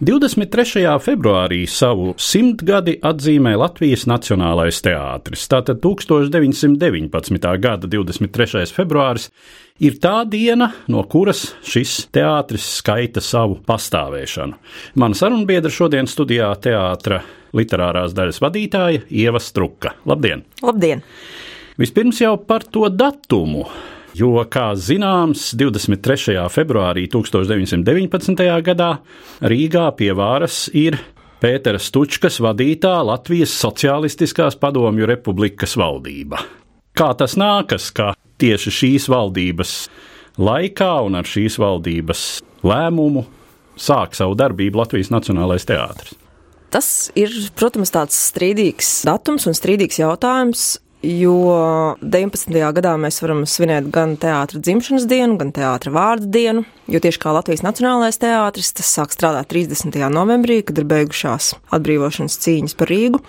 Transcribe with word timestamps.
23. 0.00 0.84
februārī 1.02 1.62
savu 1.70 2.14
simtgadi 2.20 2.96
atzīmē 3.04 3.54
Latvijas 3.58 4.06
Nacionālais 4.10 4.82
teātris. 4.84 5.46
Tātad 5.50 5.80
1919. 5.84 7.48
gada 7.62 7.88
23. 7.88 8.66
februāris 8.76 9.30
ir 9.80 9.98
tā 10.02 10.20
diena, 10.28 10.70
no 10.92 11.02
kuras 11.08 11.48
šis 11.66 12.06
teātris 12.14 12.68
skaita 12.80 13.24
savu 13.24 13.58
pastāvēšanu. 13.66 14.60
Mana 15.00 15.18
sarunbiedra 15.18 15.72
šodien 15.72 16.08
studijā 16.10 16.52
teātra 16.60 17.22
literārās 17.56 18.14
daļas 18.16 18.40
vadītāja 18.44 19.04
Ieva 19.10 19.40
Struka. 19.42 19.96
Labdien! 20.08 20.44
Labdien! 20.64 21.04
Vispirms 21.76 22.22
jau 22.22 22.36
par 22.40 22.64
to 22.64 22.88
datumu. 22.88 23.66
Jo, 24.16 24.38
kā 24.48 24.70
zināms, 24.80 25.50
23. 25.58 26.38
februārī 26.48 27.02
1919. 27.12 28.38
gadā 28.64 28.90
Rīgā 29.44 29.90
pie 29.98 30.08
varas 30.16 30.70
ir 30.72 30.96
Pētera 31.42 31.76
Stučkas 31.82 32.38
vadītā 32.40 32.94
Latvijas 33.04 33.52
Socialistiskās 33.60 34.56
Padomju 34.56 35.08
Republikas 35.10 35.76
valdība. 35.76 36.40
Kā 36.96 37.10
tas 37.18 37.36
nākas, 37.36 37.90
ka 37.92 38.14
tieši 38.40 38.72
šīs 38.78 39.10
valdības 39.12 39.74
laikā 40.40 40.92
un 41.10 41.20
ar 41.20 41.28
šīs 41.28 41.58
valdības 41.60 42.24
lēmumu 42.64 43.26
sāk 43.76 44.16
savu 44.16 44.38
darbību 44.38 44.80
Latvijas 44.80 45.12
Nacionālais 45.12 45.68
teātris? 45.68 46.16
Tas 46.72 47.10
ir, 47.18 47.36
protams, 47.58 47.92
tāds 47.92 48.16
strīdīgs 48.30 49.02
datums 49.06 49.44
un 49.50 49.54
strīdīgs 49.56 50.00
jautājums. 50.00 50.66
Jo 51.06 51.94
19. 52.02 52.50
gadā 52.74 52.96
mēs 52.98 53.20
varam 53.22 53.44
svinēt 53.46 53.92
gan 53.94 54.16
teātra 54.18 54.58
dzimšanas 54.58 55.04
dienu, 55.06 55.36
gan 55.38 55.52
teātra 55.54 55.92
vārdu 55.94 56.26
dienu, 56.34 56.64
jo 56.90 56.98
tieši 57.04 57.20
kā 57.22 57.34
Latvijas 57.36 57.62
Nacionālais 57.62 58.18
teātris, 58.18 58.72
tas 58.74 58.90
sāk 58.90 59.14
strādāt 59.14 59.52
30. 59.52 59.94
novembrī, 60.10 60.64
kad 60.66 60.80
ir 60.80 60.88
beigušās 60.90 61.52
atbrīvošanas 61.76 62.40
cīņas 62.42 62.74
par 62.80 62.90
Rīgu. 62.90 63.22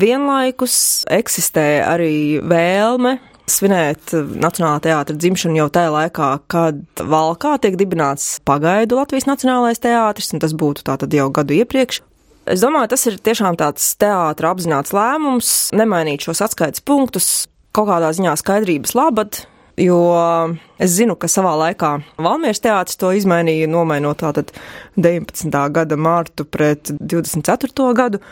Vienlaikus 0.00 0.78
eksistē 1.12 1.66
arī 1.84 2.38
vēlme 2.40 3.18
svinēt 3.50 4.14
Nacionālā 4.14 4.80
teātra 4.88 5.16
dzimšanu 5.18 5.60
jau 5.60 5.68
tajā 5.74 5.92
laikā, 5.92 6.30
kad 6.48 6.80
Valkā 7.12 7.58
tiek 7.60 7.76
dibināts 7.76 8.38
pagaidu 8.48 9.02
Latvijas 9.02 9.28
Nacionālais 9.28 9.84
teātris, 9.84 10.32
un 10.32 10.40
tas 10.44 10.56
būtu 10.56 10.86
tātad 10.88 11.12
jau 11.12 11.28
gadu 11.34 11.60
iepriekš. 11.60 12.00
Es 12.48 12.62
domāju, 12.64 12.88
tas 12.94 13.04
ir 13.10 13.18
tiešām 13.20 13.58
tāds 13.60 13.84
teātris 14.00 14.48
apzināts 14.48 14.94
lēmums, 14.96 15.52
nemainīt 15.76 16.24
šos 16.24 16.40
atskaites 16.46 16.80
punktus, 16.80 17.46
kaut 17.76 17.90
kādā 17.90 18.08
ziņā 18.16 18.32
skaidrības 18.40 18.94
labad. 18.96 19.42
Jo 19.78 19.98
es 20.82 20.96
zinu, 20.96 21.14
ka 21.14 21.28
savā 21.30 21.52
laikā 21.60 21.90
Valmieras 22.18 22.58
teātris 22.64 22.98
to 22.98 23.12
izmainīja, 23.14 23.68
nomainot 23.70 24.18
tātad 24.24 24.50
19. 24.98 25.52
gada 25.76 25.98
mārtu 26.00 26.48
pret 26.48 26.90
24. 26.98 27.92
gadu. 27.94 28.22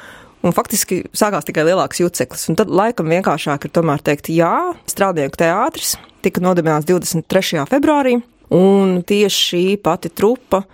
Un 0.46 0.54
faktiski 0.54 1.04
sākās 1.16 1.46
tikai 1.46 1.66
lielāks 1.68 2.00
juceklis. 2.02 2.48
Un 2.50 2.58
tad 2.58 2.72
laikam 2.72 3.12
vienkāršāk 3.12 3.68
ir 3.68 3.74
tomēr 3.78 4.02
teikt, 4.06 4.32
jā, 4.34 4.72
strādnieku 4.90 5.38
teātris 5.42 5.94
tika 6.24 6.42
nodibināts 6.42 6.88
23. 6.88 7.62
februārī, 7.70 8.16
un 8.54 9.00
tieši 9.06 9.42
šī 9.50 9.64
pati 9.82 10.10
trupa 10.10 10.64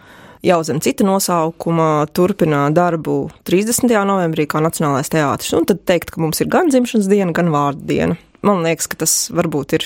jau 0.43 0.59
zem 0.67 0.81
cita 0.83 1.07
nosaukuma 1.07 2.07
turpina 2.15 2.67
darbu 2.75 3.31
30. 3.47 3.87
novembrī 4.09 4.49
kā 4.51 4.63
Nacionālais 4.63 5.11
teātris. 5.13 5.55
Un 5.57 5.67
tad 5.69 5.85
teikt, 5.89 6.11
ka 6.13 6.23
mums 6.23 6.43
ir 6.43 6.51
gan 6.53 6.71
dzimšanas 6.73 7.11
diena, 7.11 7.35
gan 7.37 7.53
vārdu 7.55 7.87
diena. 7.89 8.19
Man 8.43 8.65
liekas, 8.65 8.89
ka 8.91 8.99
tas 9.05 9.13
varbūt 9.31 9.77
ir 9.77 9.85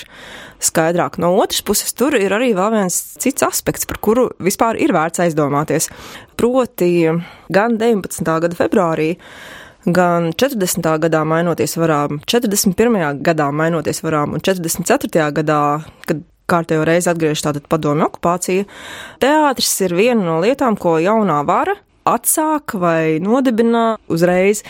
skaidrāk. 0.65 1.19
No 1.21 1.35
otras 1.37 1.61
puses, 1.61 1.93
tur 1.93 2.15
ir 2.17 2.33
arī 2.33 2.55
vēl 2.57 2.73
viens 2.73 2.95
cits 3.21 3.45
aspekts, 3.45 3.85
par 3.85 4.01
kuru 4.01 4.31
vispār 4.41 4.79
ir 4.81 4.95
vērts 4.97 5.21
aizdomāties. 5.27 5.91
Proti, 6.41 7.05
gan 7.53 7.77
19. 7.77 8.25
gada 8.25 8.57
februārī, 8.57 9.11
gan 9.85 10.31
40. 10.33 10.89
gadā 11.05 11.21
mainoties 11.21 11.77
varām, 11.77 12.17
41. 12.25 13.21
gadā 13.21 13.51
mainoties 13.53 14.01
varām 14.01 14.33
un 14.33 14.41
44. 14.41 15.29
gadā, 15.37 15.61
kad 16.09 16.25
kārtējo 16.51 16.85
reizi 16.87 17.11
atgriežas 17.11 17.45
tātad 17.47 17.67
padomju 17.69 18.07
okupācija. 18.07 18.67
Teātris 19.23 19.73
ir 19.85 19.97
viena 19.97 20.23
no 20.23 20.39
lietām, 20.43 20.79
ko 20.79 20.97
jaunā 21.03 21.41
vara 21.47 21.75
atsāk 22.07 22.75
vai 22.79 23.17
nodibina 23.23 23.97
uzreiz. 24.11 24.63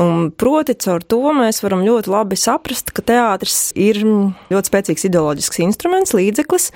Un 0.00 0.30
proti, 0.34 0.74
caur 0.82 1.04
to 1.06 1.20
mēs 1.36 1.62
varam 1.64 1.84
ļoti 1.86 2.10
labi 2.10 2.38
saprast, 2.40 2.90
ka 2.94 3.04
teātris 3.06 3.70
ir 3.78 4.02
ļoti 4.02 4.72
spēcīgs 4.72 5.06
ideoloģisks 5.10 5.62
instruments, 5.62 6.16
līdzeklis, 6.16 6.70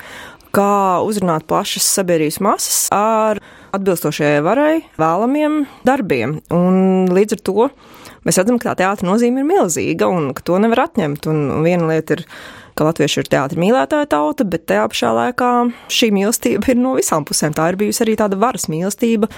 kā 0.55 1.03
uzrunāt 1.03 1.47
plašas 1.49 1.87
sabiedrības 1.97 2.39
masas 2.43 2.79
ar 2.95 3.41
atbilstošajai 3.75 4.43
varai 4.45 4.75
vēlamiem 4.99 5.65
darbiem. 5.87 6.39
Un 6.55 7.09
līdz 7.11 7.35
ar 7.35 7.41
to 7.49 7.69
mēs 8.25 8.39
redzam, 8.39 8.59
ka 8.61 8.71
tā 8.71 8.85
teātra 8.85 9.09
nozīme 9.09 9.43
ir 9.43 9.49
milzīga 9.49 10.07
un 10.07 10.31
ka 10.35 10.45
to 10.47 10.61
nevar 10.63 10.87
atņemt. 10.87 11.27
Un 11.31 11.65
viena 11.65 11.91
lieta 11.91 12.19
ir 12.19 12.23
ka 12.75 12.87
latvieši 12.89 13.21
ir 13.21 13.29
teātris 13.31 13.61
mīlētāja 13.61 14.09
tauta, 14.11 14.45
bet 14.47 14.65
tajā 14.69 14.85
pašā 14.91 15.11
laikā 15.15 15.51
šī 15.91 16.11
mīlestība 16.15 16.73
ir 16.73 16.81
no 16.81 16.95
visām 16.99 17.25
pusēm. 17.27 17.55
Tā 17.55 17.69
ir 17.71 17.79
bijusi 17.79 18.03
arī 18.05 18.17
tāda 18.19 18.39
varas 18.41 18.67
mīlestība 18.71 19.29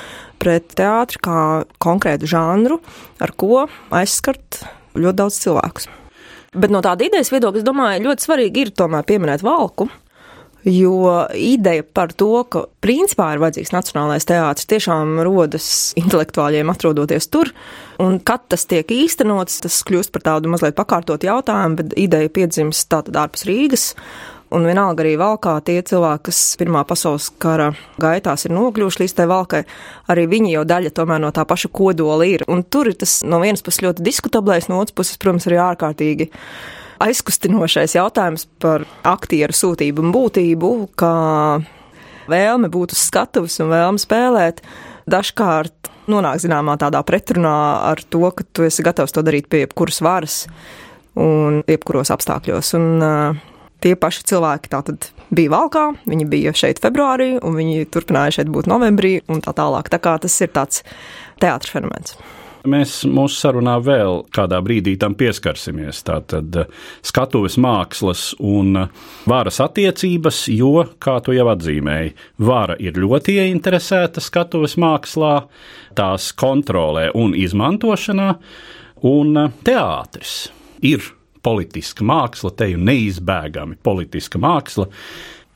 pret 0.42 0.74
teātri 0.78 1.22
kā 1.28 1.44
konkrētu 1.84 2.30
žanru, 2.30 2.82
ar 3.22 3.34
ko 3.38 3.68
aizskart 3.94 4.64
ļoti 4.98 5.20
daudz 5.22 5.40
cilvēkus. 5.46 5.88
Bet 6.58 6.74
no 6.74 6.82
tāda 6.82 7.06
idejas 7.06 7.30
viedokļa, 7.34 7.62
es 7.62 7.68
domāju, 7.68 8.06
ļoti 8.08 8.26
svarīgi 8.26 8.66
ir 8.66 8.74
tomēr 8.78 9.06
pieminēt 9.08 9.46
valku. 9.46 9.90
Jo 10.68 11.28
ideja 11.32 11.84
par 11.96 12.12
to, 12.12 12.42
ka 12.52 12.66
principā 12.84 13.30
ir 13.32 13.40
vajadzīgs 13.40 13.72
nacionālais 13.72 14.28
teātris, 14.28 14.68
tiešām 14.68 15.22
rodas 15.24 15.68
intelektuāļiem 15.96 16.68
atrodoties 16.74 17.30
tur. 17.32 17.54
Un, 18.04 18.18
kad 18.20 18.44
tas 18.52 18.68
tiek 18.68 18.90
īstenots, 18.92 19.62
tas 19.64 19.78
kļūst 19.88 20.12
par 20.12 20.26
tādu 20.26 20.52
mazliet 20.52 20.76
pakārtotu 20.76 21.30
jautājumu, 21.30 21.80
bet 21.80 21.96
ideja 21.96 22.34
piedzimst 22.34 22.90
tātad 22.92 23.16
ārpus 23.22 23.48
Rīgas. 23.48 23.94
Un 24.52 24.68
vienalga 24.68 25.04
arī 25.04 25.14
valkā 25.20 25.58
tie 25.68 25.82
cilvēki, 25.84 26.30
kas 26.30 26.40
Pirmā 26.60 26.84
pasaules 26.88 27.30
kara 27.40 27.70
gaitās 28.00 28.46
ir 28.48 28.54
nokļuvuši 28.56 29.02
līdz 29.02 29.16
tai 29.16 29.28
valkai, 29.28 29.62
arī 30.12 30.24
viņi 30.32 30.54
jau 30.54 30.64
daļa 30.68 30.92
tomēr 30.96 31.24
no 31.24 31.32
tā 31.36 31.44
paša 31.48 31.72
kodola 31.76 32.28
ir. 32.28 32.44
Un 32.52 32.64
tur 32.64 32.92
ir 32.92 32.96
tas 33.00 33.22
no 33.28 33.40
vienas 33.44 33.64
puses 33.64 33.84
ļoti 33.84 34.04
diskutablais, 34.08 34.68
no 34.72 34.80
otras 34.84 34.96
puses, 34.96 35.20
protams, 35.20 35.48
arī 35.48 35.60
ārkārtīgi 35.64 36.30
aizkustinošais 37.04 37.98
jautājums 37.98 38.48
par 38.62 38.86
aktieru 39.08 39.56
sūtību 39.56 40.06
un 40.06 40.14
būtību, 40.16 40.72
kā 41.00 41.14
vēlme 42.32 42.72
būt 42.74 42.96
uz 42.96 43.04
skatuves 43.08 43.60
un 43.64 43.72
vēlme 43.74 44.02
spēlēt. 44.02 44.64
Dažkārt 45.08 45.92
nonāk 46.12 46.42
zināmā 46.44 46.78
tādā 46.80 47.02
pretrunā 47.08 47.58
ar 47.92 48.02
to, 48.04 48.26
ka 48.36 48.46
tu 48.52 48.68
esi 48.68 48.86
gatavs 48.86 49.16
to 49.16 49.24
darīt 49.26 49.48
pie 49.52 49.66
jebkuras 49.66 50.02
varas 50.04 50.40
un 51.18 51.62
jebkuros 51.68 52.12
apstākļos. 52.14 52.74
Un, 52.80 52.90
uh, 53.02 53.46
Tie 53.78 53.94
paši 53.94 54.24
cilvēki 54.32 54.72
tātad 54.74 55.12
bija 55.30 55.52
valkā, 55.54 55.84
viņi 56.10 56.26
bija 56.32 56.54
šeit 56.58 56.80
februārī, 56.82 57.36
un 57.46 57.54
viņi 57.60 57.86
turpināja 57.94 58.40
šeit 58.40 58.50
būt 58.50 58.70
novembrī, 58.72 59.20
un 59.30 59.44
tā 59.46 59.54
tālāk. 59.58 59.92
Tā 59.94 60.00
kā 60.02 60.16
tas 60.24 60.34
ir 60.42 60.50
tāds 60.56 60.82
teātris 61.44 61.76
fenomens. 61.76 62.18
Mēs 62.68 63.00
mūsu 63.08 63.40
sarunā 63.40 63.78
vēl 63.84 64.26
kādā 64.36 64.60
brīdī 64.64 64.98
tam 65.00 65.16
pieskarsimies. 65.18 66.02
Tātad 66.08 66.58
skatuves 67.06 67.56
mākslas 67.64 68.34
un 68.44 68.76
varas 69.30 69.62
attiecības, 69.64 70.44
jo, 70.52 70.74
kā 71.00 71.18
tu 71.24 71.36
jau 71.36 71.48
atzīmēji, 71.54 72.16
vara 72.44 72.76
ir 72.84 73.00
ļoti 73.00 73.38
ieinteresēta 73.44 74.24
skatuves 74.24 74.76
mākslā, 74.82 75.36
tās 75.98 76.34
kontrolē 76.38 77.08
un 77.16 77.36
izmantošanā, 77.38 78.34
un 79.08 79.40
teātris 79.66 80.36
ir 80.86 81.06
politiska 81.46 82.04
māksla, 82.04 82.52
te 82.58 82.72
jau 82.74 82.82
neizbēgami 82.84 83.80
politiska 83.84 84.42
māksla 84.42 84.90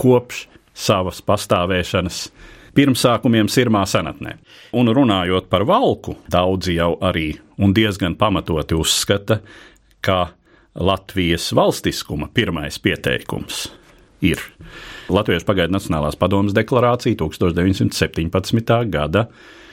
kopš 0.01 0.45
savas 0.77 1.19
pastāvēšanas 1.25 2.23
pirmsākumiem 2.75 3.49
Sirmā 3.51 3.83
senatnē. 3.89 4.37
Un 4.77 4.91
runājot 4.95 5.49
par 5.51 5.65
valku, 5.67 6.15
daudzi 6.31 6.77
jau 6.77 6.93
arī 7.03 7.33
un 7.61 7.75
diezgan 7.75 8.15
pamatoti 8.19 8.77
uzskata, 8.77 9.41
ka 10.01 10.31
Latvijas 10.75 11.51
valstiskuma 11.55 12.29
pirmais 12.33 12.79
pieteikums 12.79 13.67
ir 14.21 14.39
Latvijas 15.11 15.43
pagaidu 15.43 15.75
Nacionālās 15.75 16.15
padomas 16.19 16.55
deklarācija 16.55 17.17
1917. 17.19 18.77
gada 18.93 19.25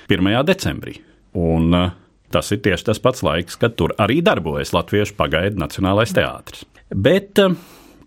1. 0.08 0.30
decembrī. 0.48 0.96
Un 1.38 1.74
uh, 1.76 1.92
tas 2.32 2.50
ir 2.52 2.62
tieši 2.64 2.88
tas 2.88 3.00
pats 3.02 3.22
laiks, 3.22 3.58
kad 3.60 3.76
tur 3.78 3.94
arī 4.00 4.18
darbojas 4.24 4.72
Latvijas 4.74 5.12
pagaidu 5.14 5.60
Nacionālais 5.60 6.14
teātris. 6.16 6.64
Bet 6.90 7.38
uh, 7.44 7.54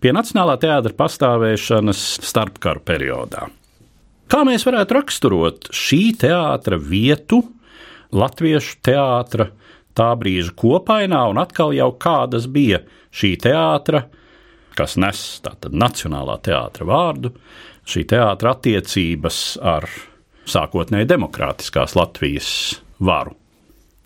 pie 0.02 0.12
Nacionālā 0.12 0.58
teātra 0.60 0.92
pastāvēšanas 0.98 2.04
starpkaru 2.26 2.84
periodā. 2.84 3.48
Kā 4.32 4.46
mēs 4.48 4.62
varētu 4.64 4.94
raksturot 4.96 5.66
šī 5.76 6.14
teātra 6.22 6.78
vietu 6.80 7.42
Latviešu 8.16 8.78
teātra 8.80 9.50
tā 9.92 10.06
brīža 10.16 10.54
kopainā, 10.56 11.26
un 11.28 11.40
atkal 11.42 11.74
jau 11.76 11.90
kādas 12.00 12.46
bija 12.48 12.78
šī 13.12 13.34
teātra, 13.44 14.06
kas 14.72 14.96
nes 14.96 15.20
tātad 15.44 15.76
Nacionālā 15.76 16.38
teātra 16.48 16.86
vārdu, 16.88 17.34
šī 17.84 18.06
teātra 18.08 18.54
attiecības 18.56 19.42
ar 19.60 19.84
sākotnēji 20.48 21.10
demokrātiskās 21.12 21.92
Latvijas 21.98 22.48
varu. 23.04 23.36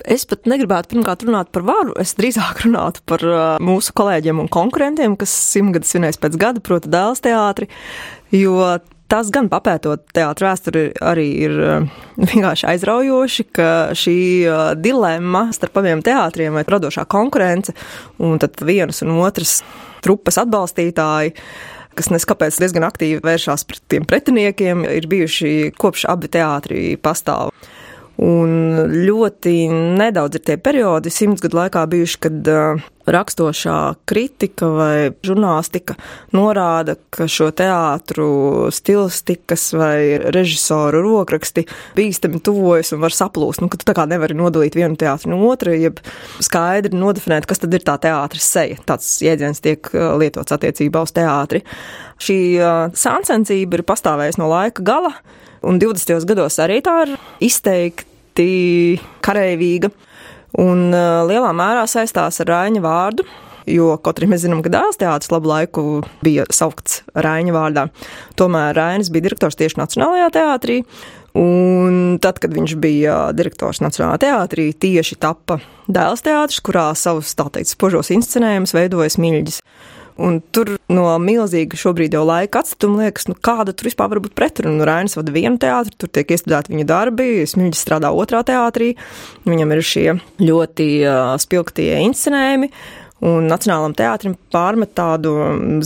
Es 0.03 0.27
pat 0.27 0.51
negribētu 0.51 0.97
pirmkārt 0.97 1.23
runāt 1.23 1.55
par 1.55 1.63
varu, 1.71 1.95
es 2.03 2.17
drīzāk 2.19 2.65
runātu 2.67 3.07
par 3.07 3.23
uh, 3.23 3.47
mūsu 3.63 3.95
kolēģiem 3.95 4.43
un 4.43 4.51
konkurentiem, 4.51 5.15
kas 5.23 5.39
simtgadus 5.55 5.95
svinēs 5.95 6.19
pēc 6.19 6.35
gada, 6.43 6.67
proti, 6.67 6.91
dēls 6.91 7.23
teātri, 7.23 7.71
jo 8.35 8.59
Tas 9.07 9.29
gan 9.31 9.47
papētot 9.47 10.03
teātrus 10.17 10.49
vēsturi, 10.49 10.83
arī 10.99 11.27
ir 11.47 11.55
uh, 11.63 11.87
vienkārši 12.19 12.67
aizraujoši, 12.73 13.47
ka 13.55 13.69
šī 13.95 14.19
uh, 14.49 14.65
dilemma 14.75 15.47
starp 15.55 15.79
abiem 15.83 16.03
teātriem 16.07 16.59
vai 16.59 16.67
radošā 16.67 17.07
konkurence 17.11 17.75
un 18.19 18.41
tad 18.43 18.59
vienas 18.67 19.05
un 19.07 19.15
otras 19.21 19.61
trupas 20.03 20.41
atbalstītāji 20.43 21.37
kas 21.97 22.11
neskapēc 22.13 22.59
diezgan 22.61 22.85
aktīvi 22.85 23.23
vēršās 23.25 23.65
pret 23.69 23.81
tiem 23.89 24.05
pretiniekiem, 24.09 24.85
ir 24.99 25.09
bijuši 25.09 25.73
kopš 25.81 26.05
abi 26.13 26.29
teātri 26.33 26.83
pastāv. 27.01 27.55
Un 28.23 28.53
ļoti 29.05 29.67
nedaudz 29.71 30.39
ir 30.39 30.45
tie 30.49 30.57
periodi 30.57 31.13
simts 31.13 31.43
gadu 31.45 31.59
laikā 31.59 31.83
bijuši, 31.93 32.21
kad 32.25 32.49
uh, 32.49 32.85
rakstošā 33.13 33.77
kritika 34.09 34.71
vai 34.73 35.11
žurnālistika 35.27 35.99
norāda, 36.33 36.97
ka 37.13 37.27
šo 37.29 37.51
teātru 37.57 38.29
stilistikas 38.73 39.69
vai 39.77 40.17
režisoru 40.33 41.05
rokraksti 41.05 41.67
bīstami 41.99 42.41
tuvojas 42.41 42.95
un 42.97 43.05
var 43.05 43.13
saplūst. 43.13 43.61
Nu, 43.61 43.69
ka 43.69 43.81
tu 43.81 43.89
tā 43.89 43.93
kā 43.99 44.09
nevari 44.09 44.39
nodalīt 44.39 44.79
vienu 44.79 44.97
teātru 44.97 45.35
no 45.35 45.43
otra, 45.51 45.77
jeb 45.77 46.01
skaidri 46.41 46.97
nodefinēt, 46.97 47.45
kas 47.45 47.61
tad 47.63 47.77
ir 47.77 47.85
tā 47.85 47.99
teātris 48.01 48.49
seja. 48.49 48.81
Tāds 48.89 49.13
jēdziens 49.29 49.61
tiek 49.61 49.93
lietots 49.93 50.57
attiecībā 50.57 51.05
uz 51.05 51.13
teātri. 51.17 51.67
Šī 52.17 52.41
uh, 52.57 52.87
sāncensība 52.97 53.77
ir 53.77 53.87
pastāvējusi 53.93 54.41
no 54.41 54.49
laika 54.57 54.81
gala 54.87 55.13
un 55.67 55.81
20. 55.83 56.25
gados 56.29 56.59
arī 56.63 56.81
tā 56.85 56.99
ir 57.05 57.17
izteikti 57.45 58.06
kareivīga 59.25 59.91
un 60.61 60.89
uh, 60.93 61.25
lielā 61.29 61.51
mērā 61.57 61.85
saistās 61.91 62.41
ar 62.45 62.53
Rāņa 62.53 62.85
vārdu. 62.85 63.27
Jo 63.67 63.97
kaut 63.99 64.21
arī 64.21 64.29
mēs 64.31 64.45
zinām, 64.45 64.61
ka 64.63 64.71
dēls 64.71 65.01
teātris 65.01 65.33
labu 65.33 65.51
laiku 65.51 65.85
bija 66.23 66.45
saukts 66.55 67.01
Rāņa 67.19 67.55
vārdā. 67.57 67.89
Tomēr 68.39 68.77
Rainis 68.79 69.11
bija 69.11 69.27
direktors 69.27 69.59
tieši 69.59 69.81
Nacionālajā 69.81 70.29
teātrī, 70.37 70.85
Un 71.37 72.17
tad, 72.23 72.39
kad 72.41 72.55
viņš 72.57 72.75
bija 72.81 73.17
direktors 73.37 73.83
Nacionālajā 73.85 74.23
teātrī, 74.25 74.71
tieši 74.73 75.19
tappa 75.21 75.59
dēls 75.85 76.25
teātris, 76.25 76.63
kurā 76.65 76.87
savus, 76.97 77.35
tā 77.37 77.51
teikt, 77.53 77.75
spožos 77.75 78.09
inscenējumus 78.15 78.73
veidojas 78.73 79.19
Miļģis. 79.21 79.59
Un 80.17 80.39
tur 80.55 80.77
no 80.89 81.05
milzīga 81.21 81.77
šobrīd 81.77 82.15
jau 82.17 82.23
laika 82.25 82.63
atstatuma 82.63 83.05
liekas, 83.05 83.27
nu 83.29 83.37
kāda 83.37 83.75
tur 83.77 83.91
vispār 83.91 84.09
var 84.15 84.21
būt 84.25 84.37
pretruna. 84.39 84.79
Nu, 84.79 84.87
Rainis 84.89 85.17
vada 85.19 85.35
vienu 85.35 85.61
teātri, 85.61 85.93
tur 86.01 86.13
tiek 86.13 86.33
iestudēti 86.33 86.73
viņa 86.73 86.87
darbi, 86.89 87.27
Smilģis 87.49 87.83
strādā 87.85 88.13
otrā 88.17 88.41
teātrī, 88.47 88.95
viņam 89.45 89.75
ir 89.77 89.83
šie 89.85 90.07
ļoti 90.41 90.89
uh, 91.05 91.35
spilgtie 91.43 91.91
inscenējumi. 92.07 92.73
Un 93.25 93.47
Nacionālam 93.49 93.95
teātrim 93.97 94.35
pārmet 94.53 94.91
tādu, 94.99 95.31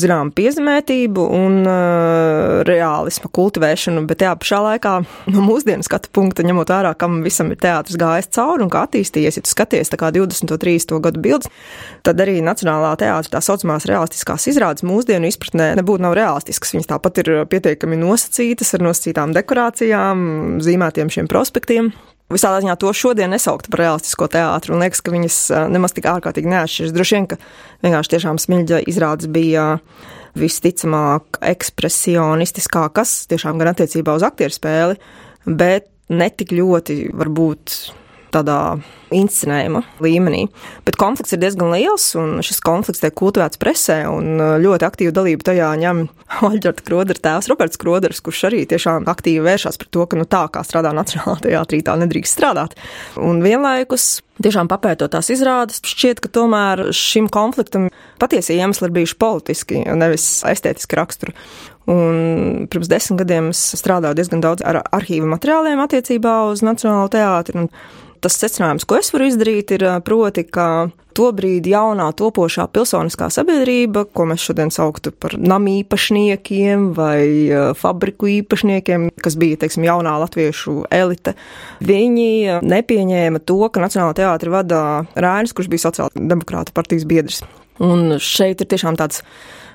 zinām, 0.03 0.33
piezemētību 0.35 1.27
un 1.31 1.61
uh, 1.63 2.65
reālisma 2.67 3.31
kultivēšanu, 3.31 4.03
bet 4.11 4.19
tajā 4.25 4.33
pašā 4.43 4.59
laikā 4.65 4.95
no 5.31 5.45
mūsdienu 5.47 5.87
skatu 5.87 6.11
punkta, 6.11 6.43
ņemot 6.43 6.75
vērā, 6.75 6.91
kam 6.99 7.21
visam 7.23 7.53
ir 7.55 7.61
teātris 7.63 8.01
gājis 8.01 8.33
cauri 8.35 8.67
un 8.67 8.75
kā 8.75 8.83
attīstījies, 8.89 9.39
ja 9.39 9.47
tu 9.47 9.55
skaties 9.55 9.95
tā 9.95 10.01
kā 10.03 10.11
20. 10.17 10.51
un 10.51 10.63
30. 10.67 10.99
gadu 11.07 11.23
bildes, 11.23 11.55
tad 12.03 12.19
arī 12.19 12.41
Nacionālā 12.43 12.97
teātra 12.99 13.37
tā 13.37 13.47
saucamās 13.47 13.87
realistiskās 13.87 14.51
izrādes 14.51 14.83
mūsdienu 14.83 15.31
izpratnē 15.31 15.77
nebūtu 15.79 16.03
nav 16.03 16.19
realistiskas. 16.19 16.75
Viņas 16.75 16.91
tāpat 16.97 17.23
ir 17.23 17.35
pietiekami 17.53 18.03
nosacītas 18.03 18.75
ar 18.75 18.89
nosacītām 18.91 19.39
dekorācijām, 19.39 20.27
zīmētiem 20.67 21.15
šiem 21.15 21.31
prospektiem. 21.31 21.95
Visādā 22.31 22.61
ziņā 22.63 22.77
to 22.79 22.93
šodien 22.95 23.33
nesaukt 23.35 23.67
par 23.73 23.83
realistisko 23.83 24.29
teātru, 24.31 24.77
un 24.77 24.85
liekas, 24.85 25.03
ka 25.03 25.11
viņas 25.11 25.39
nemaz 25.73 25.95
tik 25.97 26.07
ārkārtīgi 26.07 26.53
neatšķiras. 26.53 26.95
Droši 26.95 27.17
vien, 27.17 27.27
ka 27.33 27.39
vienkārši 27.83 28.13
tiešām 28.15 28.39
smilģa 28.39 28.83
izrādes 28.91 29.31
bija 29.35 29.65
visticamāk 30.39 31.41
ekspresionistiskākas, 31.51 33.17
tiešām 33.33 33.59
gan 33.59 33.73
attiecībā 33.73 34.15
uz 34.15 34.27
aktieru 34.27 34.55
spēli, 34.55 35.01
bet 35.47 35.91
netik 36.11 36.55
ļoti 36.55 37.01
varbūt 37.19 37.81
tādā 38.35 38.61
inscenējuma 39.15 39.83
līmenī. 40.03 40.45
Bet 40.87 40.99
konflikts 41.01 41.35
ir 41.35 41.41
diezgan 41.43 41.73
liels, 41.75 42.07
un 42.19 42.39
šis 42.47 42.61
konflikts 42.65 43.03
tiek 43.03 43.15
kultivēts 43.19 43.59
presē, 43.61 44.05
un 44.11 44.39
uh, 44.39 44.55
ļoti 44.63 44.87
aktīvu 44.87 45.15
dalību 45.17 45.47
tajā 45.47 45.71
ņem 45.83 46.05
Oļģerta 46.49 46.87
Krodera 46.87 47.25
tēvs 47.27 47.51
Roberts 47.51 47.81
Kroders, 47.81 48.23
kurš 48.25 48.47
arī 48.51 48.63
tiešām 48.71 49.09
aktīvi 49.11 49.43
vēršas 49.47 49.81
par 49.81 49.91
to, 49.91 50.07
ka 50.07 50.21
nu 50.21 50.27
tā 50.31 50.45
kā 50.55 50.63
strādā 50.67 50.95
Nacionālajā 50.97 51.43
teātrī, 51.49 51.83
tā 51.87 51.97
nedrīkst 52.01 52.39
strādāt. 52.39 52.77
Un 53.19 53.43
vienlaikus 53.45 54.21
tiešām 54.41 54.71
papētot 54.71 55.13
tās 55.13 55.29
izrādes, 55.33 55.83
šķiet, 55.85 56.23
ka 56.23 56.31
tomēr 56.33 56.87
šim 56.97 57.29
konfliktam 57.33 57.91
patiesi 58.23 58.57
iemesli 58.57 58.89
ir 58.89 58.95
bijuši 58.95 59.19
politiski, 59.21 59.83
nevis 59.99 60.29
estētiski 60.49 60.99
raksturi. 60.99 61.35
Un 61.91 62.69
pirms 62.71 62.91
desmit 62.91 63.23
gadiem 63.25 63.51
es 63.51 63.61
strādāju 63.81 64.19
diezgan 64.19 64.43
daudz 64.45 64.63
ar 64.67 64.83
arhīvu 64.85 65.27
materiāliem 65.33 65.81
attiecībā 65.83 66.37
uz 66.53 66.63
Nacionālo 66.63 67.09
teātri 67.11 67.67
tas 68.23 68.37
secinājums, 68.41 68.87
ko 68.89 68.99
es 69.01 69.13
varu 69.15 69.29
izdarīt, 69.31 69.73
ir 69.77 69.85
proti, 70.07 70.45
ka 70.45 70.91
tobrīd 71.17 71.67
jaunā 71.69 72.07
topošā 72.17 72.67
pilsoniskā 72.73 73.29
sabiedrība, 73.35 74.05
ko 74.15 74.27
mēs 74.31 74.45
šodien 74.47 74.71
sauktu 74.75 75.13
par 75.13 75.35
namu 75.41 75.73
īpašniekiem 75.81 76.91
vai 76.97 77.73
fabriku 77.79 78.31
īpašniekiem, 78.39 79.09
kas 79.21 79.37
bija, 79.41 79.59
teiksim, 79.65 79.87
jaunā 79.89 80.15
latviešu 80.23 80.85
elite, 80.95 81.35
viņi 81.85 82.61
nepieņēma 82.63 83.43
to, 83.49 83.59
ka 83.73 83.83
Nacionālā 83.83 84.15
teātri 84.21 84.53
vada 84.55 84.83
Rainis, 85.19 85.55
kurš 85.57 85.71
bija 85.73 85.89
sociāla 85.89 86.15
demokrāta 86.15 86.75
partijas 86.77 87.09
biedrs. 87.09 87.43
Un 87.81 88.19
šeit 88.21 88.61
ir 88.61 88.69
tiešām 88.69 88.99
tāds 89.01 89.23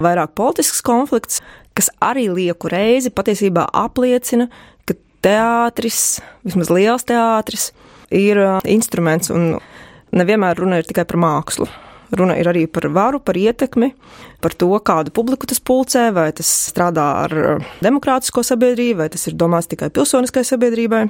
vairāk 0.03 0.35
politisks 0.37 0.83
konflikts, 0.85 1.41
kas 1.75 1.89
arī 2.03 2.27
lieku 2.31 2.69
reizi 2.71 3.11
patiesībā 3.11 3.65
apliecina, 3.75 4.47
ka 4.85 4.95
teātris, 5.25 6.19
vismaz 6.45 6.69
liels 6.71 7.07
teātris, 7.09 7.71
ir 8.13 8.39
instruments, 8.69 9.31
un 9.33 9.55
nevienmēr 10.15 10.61
runa 10.61 10.79
ir 10.81 10.87
tikai 10.89 11.05
par 11.07 11.19
mākslu. 11.21 11.67
Runa 12.15 12.35
ir 12.37 12.47
arī 12.47 12.65
par 12.69 12.85
varu, 12.93 13.19
par 13.19 13.37
ietekmi, 13.37 13.89
par 14.43 14.53
to, 14.53 14.69
kādu 14.85 15.11
publiku 15.15 15.49
tas 15.49 15.59
pulcē, 15.59 16.11
vai 16.15 16.29
tas 16.37 16.49
strādā 16.69 17.07
ar 17.25 17.65
demokrātisko 17.83 18.43
sabiedrību, 18.45 18.99
vai 19.01 19.09
tas 19.11 19.25
ir 19.27 19.37
domāts 19.39 19.71
tikai 19.71 19.89
pilsoniskai 19.93 20.45
sabiedrībai. 20.45 21.01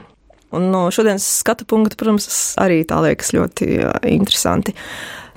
Un 0.56 0.70
no 0.72 0.86
šodienas 0.94 1.26
skatu 1.42 1.68
punkta, 1.68 1.98
protams, 2.00 2.30
arī 2.62 2.84
tā 2.88 3.02
liekas 3.04 3.34
ļoti 3.36 3.70
interesanti. 4.14 4.76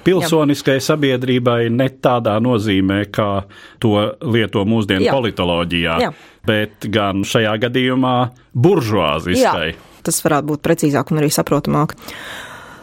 Pilsoniskai 0.06 0.78
sabiedrībai 0.80 1.72
ne 1.74 1.88
tādā 2.00 2.36
nozīmē, 2.40 3.02
kā 3.12 3.42
to 3.82 3.96
lieto 4.30 4.62
mūsdienu 4.68 5.08
Jā. 5.08 5.16
politoloģijā, 5.16 5.98
Jā. 6.04 6.12
bet 6.46 6.86
gan 6.94 7.26
šajā 7.26 7.58
gadījumā 7.66 8.16
buržuāziskai. 8.54 9.68
Jā 9.74 9.84
tas 10.08 10.22
varētu 10.24 10.52
būt 10.52 10.64
precīzāk 10.64 11.12
un 11.12 11.22
arī 11.22 11.32
saprotamāk. 11.34 11.96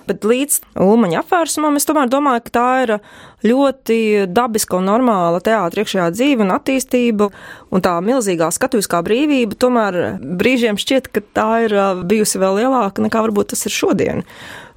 Bet 0.05 0.25
līdz 0.25 0.59
Ulmaņa 0.85 1.23
apvērsumam 1.23 1.79
es 1.79 1.87
tomēr 1.89 2.09
domāju, 2.13 2.43
ka 2.45 2.53
tā 2.53 2.67
ir 2.83 2.91
ļoti 3.49 3.97
dabiska 4.29 4.77
un 4.77 4.85
normāla 4.91 5.41
teātra 5.43 5.81
iekšējā 5.81 6.05
dzīve 6.13 6.45
un 6.45 6.53
attīstība, 6.53 7.31
un 7.73 7.85
tā 7.85 7.95
milzīgā 8.05 8.51
skatuviskā 8.53 9.01
brīvība 9.05 9.57
tomēr 9.57 9.99
brīžiem 10.21 10.77
šķiet, 10.81 11.09
ka 11.09 11.25
tā 11.37 11.49
ir 11.65 11.77
bijusi 12.05 12.41
vēl 12.41 12.61
lielāka 12.61 13.05
nekā 13.05 13.25
varbūt 13.25 13.55
tas 13.55 13.65
ir 13.65 13.73
šodien. 13.73 14.25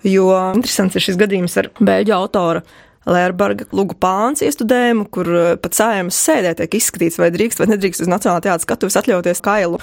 Jo 0.06 0.30
interesants 0.56 0.96
ir 0.96 1.04
šis 1.04 1.20
gadījums 1.20 1.58
ar 1.60 1.72
bēļu 1.76 2.16
autora 2.16 2.64
Lērberga 3.08 3.68
Lugu 3.72 3.96
pāns 4.00 4.42
iestudējumu, 4.44 5.06
kur 5.12 5.28
pat 5.62 5.76
sēmas 5.76 6.16
sēdē 6.28 6.54
tiek 6.58 6.76
izskatīts, 6.76 7.16
vai 7.20 7.30
drīkst 7.32 7.60
vai 7.62 7.70
nedrīkst 7.70 8.04
uz 8.04 8.10
Nacionālā 8.10 8.44
teātra 8.44 8.64
skatuves 8.64 8.98
atļauties 9.00 9.44
kailu 9.44 9.80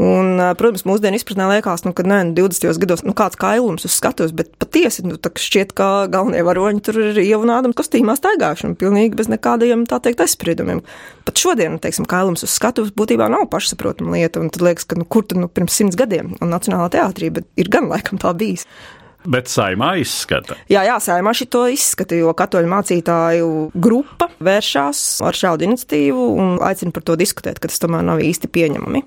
Un, 0.00 0.38
protams, 0.56 0.86
mūsdienu 0.88 1.18
izpratnē 1.18 1.44
liekas, 1.50 1.82
nu, 1.84 1.92
ka 1.92 2.04
nē, 2.06 2.22
20. 2.32 2.78
gados 2.80 3.02
nu, 3.04 3.12
kāds 3.16 3.36
kailums 3.40 3.84
uz 3.84 3.92
skatuves, 3.92 4.32
bet 4.32 4.54
patiesi 4.56 5.04
nu, 5.04 5.18
šķiet, 5.20 5.74
ka 5.76 6.06
galvenie 6.12 6.40
varoņi 6.46 6.80
tur 6.86 7.00
ir 7.02 7.20
ievunādami 7.20 7.76
kostīmā 7.76 8.14
staigājuši 8.16 8.70
un 8.70 8.78
pilnīgi 8.80 9.18
bez 9.18 9.28
nekādiem, 9.28 9.84
tā 9.90 9.98
teikt, 10.00 10.22
aizspriedumiem. 10.24 10.80
Pat 11.28 11.42
šodien, 11.42 11.76
teiksim, 11.84 12.08
kailums 12.08 12.46
uz 12.46 12.54
skatuves 12.54 12.94
būtībā 12.96 13.28
nav 13.28 13.44
pašsaprotama 13.52 14.16
lieta, 14.16 14.40
un 14.40 14.48
tad 14.48 14.64
liekas, 14.64 14.88
ka 14.88 14.96
nu, 14.96 15.04
kur 15.04 15.28
tad 15.28 15.42
nu, 15.42 15.50
pirms 15.52 15.76
simts 15.76 16.00
gadiem 16.00 16.32
un 16.40 16.54
Nacionālā 16.54 16.88
teātrī, 16.96 17.28
bet 17.36 17.52
ir 17.60 17.68
gan 17.68 17.92
laikam 17.92 18.22
tā 18.22 18.32
bijis. 18.32 18.64
Bet 19.28 19.52
saimā 19.52 19.98
izskata. 20.00 20.56
Jā, 20.72 20.80
jā, 20.88 20.96
saimā 21.04 21.36
šī 21.36 21.50
to 21.52 21.66
izskata, 21.68 22.16
jo 22.16 22.32
katoļu 22.32 22.72
mācītāju 22.72 23.48
grupa 23.76 24.30
vēršās 24.40 25.20
ar 25.28 25.36
šādu 25.36 25.68
iniciatīvu 25.68 26.28
un 26.40 26.54
aicina 26.64 26.96
par 26.96 27.04
to 27.04 27.20
diskutēt, 27.20 27.60
ka 27.60 27.68
tas 27.68 27.82
tomēr 27.84 28.06
nav 28.06 28.24
īsti 28.24 28.48
pieņemami 28.48 29.04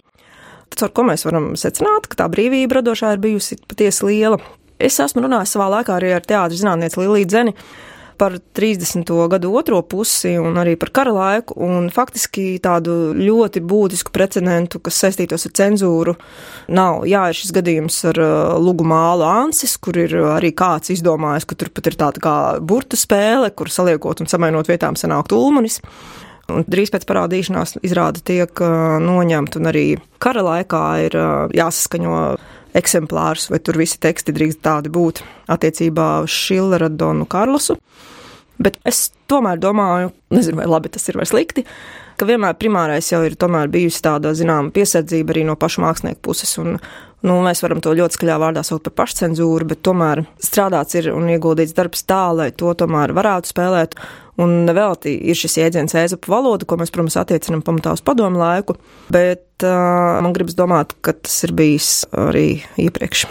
caur 0.79 0.93
ko 0.95 1.07
mēs 1.07 1.25
varam 1.27 1.53
secināt, 1.59 2.09
ka 2.09 2.23
tā 2.23 2.29
brīvība 2.31 2.79
radošā 2.79 3.15
ir 3.15 3.23
bijusi 3.23 3.59
patiesi 3.67 4.07
liela. 4.09 4.41
Es 4.83 4.99
esmu 4.99 5.23
runājis 5.25 5.55
savā 5.55 5.69
laikā 5.77 5.97
arī 5.97 6.13
ar 6.15 6.23
teātris 6.27 6.63
zinātnieci 6.63 6.99
Liliju 6.99 7.29
Dzeni 7.29 7.53
par 8.17 8.37
30. 8.55 9.27
gadu 9.29 9.53
otro 9.57 9.81
pusi 9.81 10.35
un 10.37 10.57
arī 10.61 10.75
par 10.79 10.91
kara 10.95 11.13
laiku, 11.13 11.55
un 11.65 11.89
faktiski 11.93 12.59
tādu 12.63 13.13
ļoti 13.17 13.63
būtisku 13.65 14.13
precedentu, 14.13 14.79
kas 14.83 14.99
saistītos 15.03 15.47
ar 15.49 15.53
cenzūru, 15.59 16.15
nav. 16.73 17.03
Jā, 17.09 17.25
ir 17.29 17.39
šis 17.39 17.53
gadījums 17.55 17.97
ar 18.13 18.21
uh, 18.21 18.33
Lugu 18.61 18.85
mālu 18.87 19.25
Ansis, 19.27 19.75
kur 19.81 19.97
ir 19.99 20.15
arī 20.35 20.53
kāds 20.55 20.93
izdomājis, 20.93 21.47
ka 21.49 21.57
tur 21.59 21.73
pat 21.73 21.89
ir 21.89 21.99
tāda 21.99 22.23
kā 22.23 22.35
burtu 22.61 22.99
spēle, 22.99 23.51
kur 23.51 23.71
saliekot 23.73 24.23
un 24.23 24.31
samainot 24.31 24.69
vietām 24.71 24.99
sanāk 24.99 25.31
tulmanis. 25.33 25.81
Un 26.51 26.65
drīz 26.67 26.91
pēc 26.91 27.05
parādīšanās 27.07 27.77
izrāda 27.87 28.19
tiek 28.25 28.59
noņemta, 29.03 29.61
un 29.61 29.69
arī 29.71 29.85
kara 30.23 30.43
laikā 30.43 30.83
ir 31.05 31.15
jāsaskaņo 31.55 32.17
eksemplārs, 32.77 33.47
vai 33.53 33.61
tur 33.63 33.79
visi 33.79 33.99
teksti 34.01 34.35
drīkst 34.35 34.63
tādi 34.65 34.91
būt 34.93 35.23
attiecībā 35.53 36.09
uz 36.25 36.33
Šillera 36.33 36.89
Donu 36.89 37.27
Karlosu. 37.29 37.77
Bet 38.61 38.77
es 38.87 39.07
tomēr 39.31 39.59
domāju, 39.61 40.11
nezinu, 40.33 40.59
vai 40.61 40.69
labi 40.69 40.91
tas 40.93 41.07
ir 41.09 41.17
vai 41.17 41.25
slikti, 41.29 41.63
ka 42.17 42.27
vienmēr 42.29 42.57
primārais 42.59 43.09
jau 43.09 43.23
ir 43.25 43.37
bijusi 43.71 44.03
tāda, 44.05 44.33
zināma, 44.37 44.71
piesardzība 44.73 45.33
arī 45.33 45.45
no 45.47 45.55
paša 45.59 45.81
mākslinieka 45.81 46.21
puses. 46.21 46.53
Un, 46.61 46.77
nu, 47.25 47.39
mēs 47.45 47.63
varam 47.65 47.81
to 47.81 47.93
ļoti 47.97 48.19
skaļā 48.19 48.37
vārdā 48.41 48.63
saukt 48.63 48.85
par 48.89 49.03
pašcensūru, 49.03 49.67
bet 49.67 49.81
tomēr 49.81 50.25
strādāts 50.41 50.95
ir 50.99 51.11
un 51.13 51.29
ieguldīts 51.33 51.73
darbs 51.73 52.05
tā, 52.05 52.27
lai 52.35 52.51
to 52.51 52.73
tomēr 52.77 53.15
varētu 53.15 53.53
spēlēt. 53.53 53.97
Un 54.41 54.63
nevelti 54.65 55.13
ir 55.29 55.37
šis 55.37 55.59
jēdziens 55.59 55.93
ēzapu 55.93 56.31
valoda, 56.33 56.65
ko 56.65 56.79
mēs, 56.79 56.89
protams, 56.93 57.19
attiecinam 57.21 57.61
pamatā 57.65 57.93
uz 57.93 58.01
padomu 58.05 58.41
laiku, 58.41 58.75
bet 59.13 59.61
uh, 59.61 60.21
man 60.25 60.33
gribas 60.33 60.57
domāt, 60.57 60.95
ka 61.05 61.13
tas 61.13 61.35
ir 61.45 61.53
bijis 61.53 61.91
arī 62.17 62.63
iepriekš. 62.81 63.27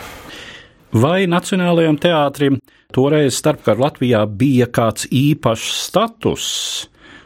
Vai 0.93 1.25
Nacionālajam 1.27 1.97
teātrim 1.99 2.61
toreiz 2.95 3.35
starpkara 3.41 3.89
Latvijā 3.89 4.23
bija 4.29 4.69
kāds 4.71 5.09
īpašs 5.09 5.73
status, 5.89 6.47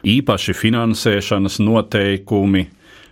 īpaši 0.07 0.57
finansēšanas 0.57 1.59
noteikumi? 1.61 2.65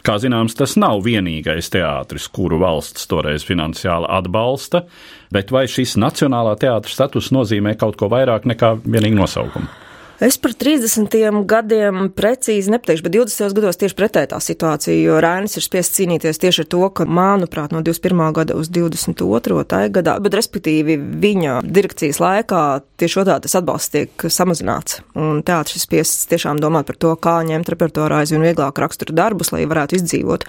Kā 0.06 0.20
zināms, 0.22 0.54
tas 0.58 0.76
nav 0.78 1.00
vienīgais 1.06 1.70
teātris, 1.74 2.28
kuru 2.30 2.60
valsts 2.62 3.10
toreiz 3.10 3.46
finansiāli 3.46 4.10
atbalsta, 4.18 4.86
bet 5.34 5.54
vai 5.54 5.66
šis 5.70 5.98
Nacionālā 6.02 6.54
teātra 6.62 6.94
status 6.94 7.32
nozīmē 7.34 7.74
kaut 7.78 7.98
ko 8.00 8.10
vairāk 8.14 8.46
nekā 8.50 8.78
vienīgi 8.86 9.18
nosaukumu? 9.18 9.85
Es 10.16 10.38
par 10.40 10.54
30 10.56 11.12
gadiem 11.44 12.06
precīzi 12.16 12.72
nepateikšu, 12.72 13.04
bet 13.04 13.14
20 13.18 13.56
gados 13.58 13.80
tieši 13.82 13.98
pretēji 14.00 14.30
tā 14.32 14.38
situācija, 14.40 14.96
jo 14.96 15.18
Rainis 15.20 15.58
ir 15.60 15.66
spiests 15.66 15.98
cīnīties 15.98 16.40
tieši 16.40 16.64
ar 16.64 16.70
to, 16.72 16.80
ka, 16.96 17.04
manuprāt, 17.04 17.74
no 17.76 17.82
21. 17.84 18.22
gada 18.38 18.56
uz 18.56 18.70
22. 18.72 19.66
gadā, 19.92 20.14
bet 20.24 20.38
respektīvi 20.40 20.96
viņa 20.96 21.58
direkcijas 21.68 22.22
laikā 22.24 22.62
tieši 22.96 23.20
otrādi 23.26 23.50
tas 23.50 23.58
atbalsts 23.60 23.92
tiek 23.92 24.26
samazināts. 24.32 25.02
Un 25.20 25.44
teātris 25.44 25.84
spiests 25.84 26.32
tiešām 26.32 26.64
domāt 26.64 26.88
par 26.88 26.96
to, 26.96 27.12
kā 27.20 27.36
ņemt 27.52 27.76
repertuārā 27.76 28.24
aizvien 28.24 28.48
vieglāk 28.48 28.80
rakstura 28.80 29.18
darbus, 29.20 29.52
lai 29.52 29.66
varētu 29.68 30.00
izdzīvot. 30.00 30.48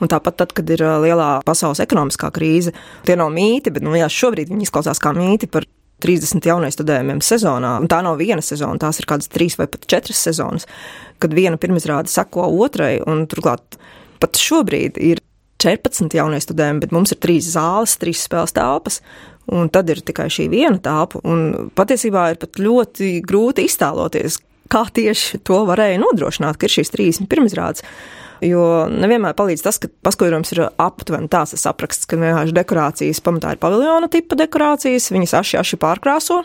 Un 0.00 0.08
tāpat, 0.08 0.40
tad, 0.40 0.56
kad 0.56 0.72
ir 0.72 0.80
lielā 1.04 1.28
pasaules 1.44 1.84
ekonomiskā 1.84 2.32
krīze, 2.32 2.72
tie 3.04 3.20
nav 3.20 3.28
mīti, 3.36 3.76
bet 3.76 3.84
nu, 3.84 3.92
jā, 3.92 4.08
šobrīd 4.08 4.48
viņi 4.48 4.70
izklausās 4.70 5.04
kā 5.04 5.12
mīti 5.12 5.52
par 5.52 5.68
30 6.02 6.46
jaunais 6.50 6.76
studējumiem 6.76 7.22
sezonā. 7.24 7.76
Un 7.82 7.90
tā 7.90 8.02
nav 8.04 8.20
viena 8.20 8.42
sezona, 8.44 8.80
tās 8.82 9.00
ir 9.00 9.08
kādas 9.10 9.30
trīs 9.32 9.58
vai 9.60 9.68
pat 9.70 9.86
četras 9.90 10.22
sezonas, 10.26 10.68
kad 11.22 11.34
viena 11.36 11.60
pirmizrāde 11.60 12.10
seko 12.12 12.48
otrai. 12.64 12.96
Un 13.06 13.26
turklāt 13.30 13.78
pat 14.22 14.38
šobrīd 14.38 15.00
ir 15.02 15.22
14 15.62 16.16
jaunie 16.18 16.40
studējumi, 16.42 16.82
bet 16.82 16.94
mums 16.94 17.14
ir 17.14 17.20
trīs 17.22 17.52
zāles, 17.54 17.98
trīs 18.00 18.24
spēles 18.26 18.54
telpas. 18.56 19.00
Un 19.52 19.70
tad 19.74 19.90
ir 19.90 20.02
tikai 20.06 20.28
šī 20.30 20.48
viena. 20.52 20.78
Un 21.26 21.70
patiesībā 21.76 22.30
ir 22.32 22.40
pat 22.42 22.58
ļoti 22.62 23.16
grūti 23.26 23.66
iztēloties, 23.66 24.38
kā 24.72 24.84
tieši 24.94 25.42
to 25.46 25.62
varēja 25.68 26.00
nodrošināt, 26.02 26.58
ka 26.58 26.68
ir 26.68 26.76
šīs 26.78 26.94
trīs 26.94 27.22
pirmizrādes. 27.30 27.84
Jo 28.42 28.88
nevienmēr 28.90 29.36
palīdz 29.38 29.62
tas, 29.62 29.78
ka 29.78 29.90
paskaidrojums 30.02 30.50
ir 30.54 30.64
aptuveni 30.82 31.30
tāds 31.30 31.66
apraksts, 31.68 32.08
ka 32.10 32.18
vienkārši 32.18 32.56
dekorācijas 32.56 33.22
pamatā 33.22 33.54
ir 33.54 33.60
paviljona 33.62 34.10
tipa 34.10 34.38
dekorācijas, 34.40 35.12
viņas 35.14 35.36
aši 35.38 35.60
aši 35.60 35.78
pārkrāso 35.82 36.42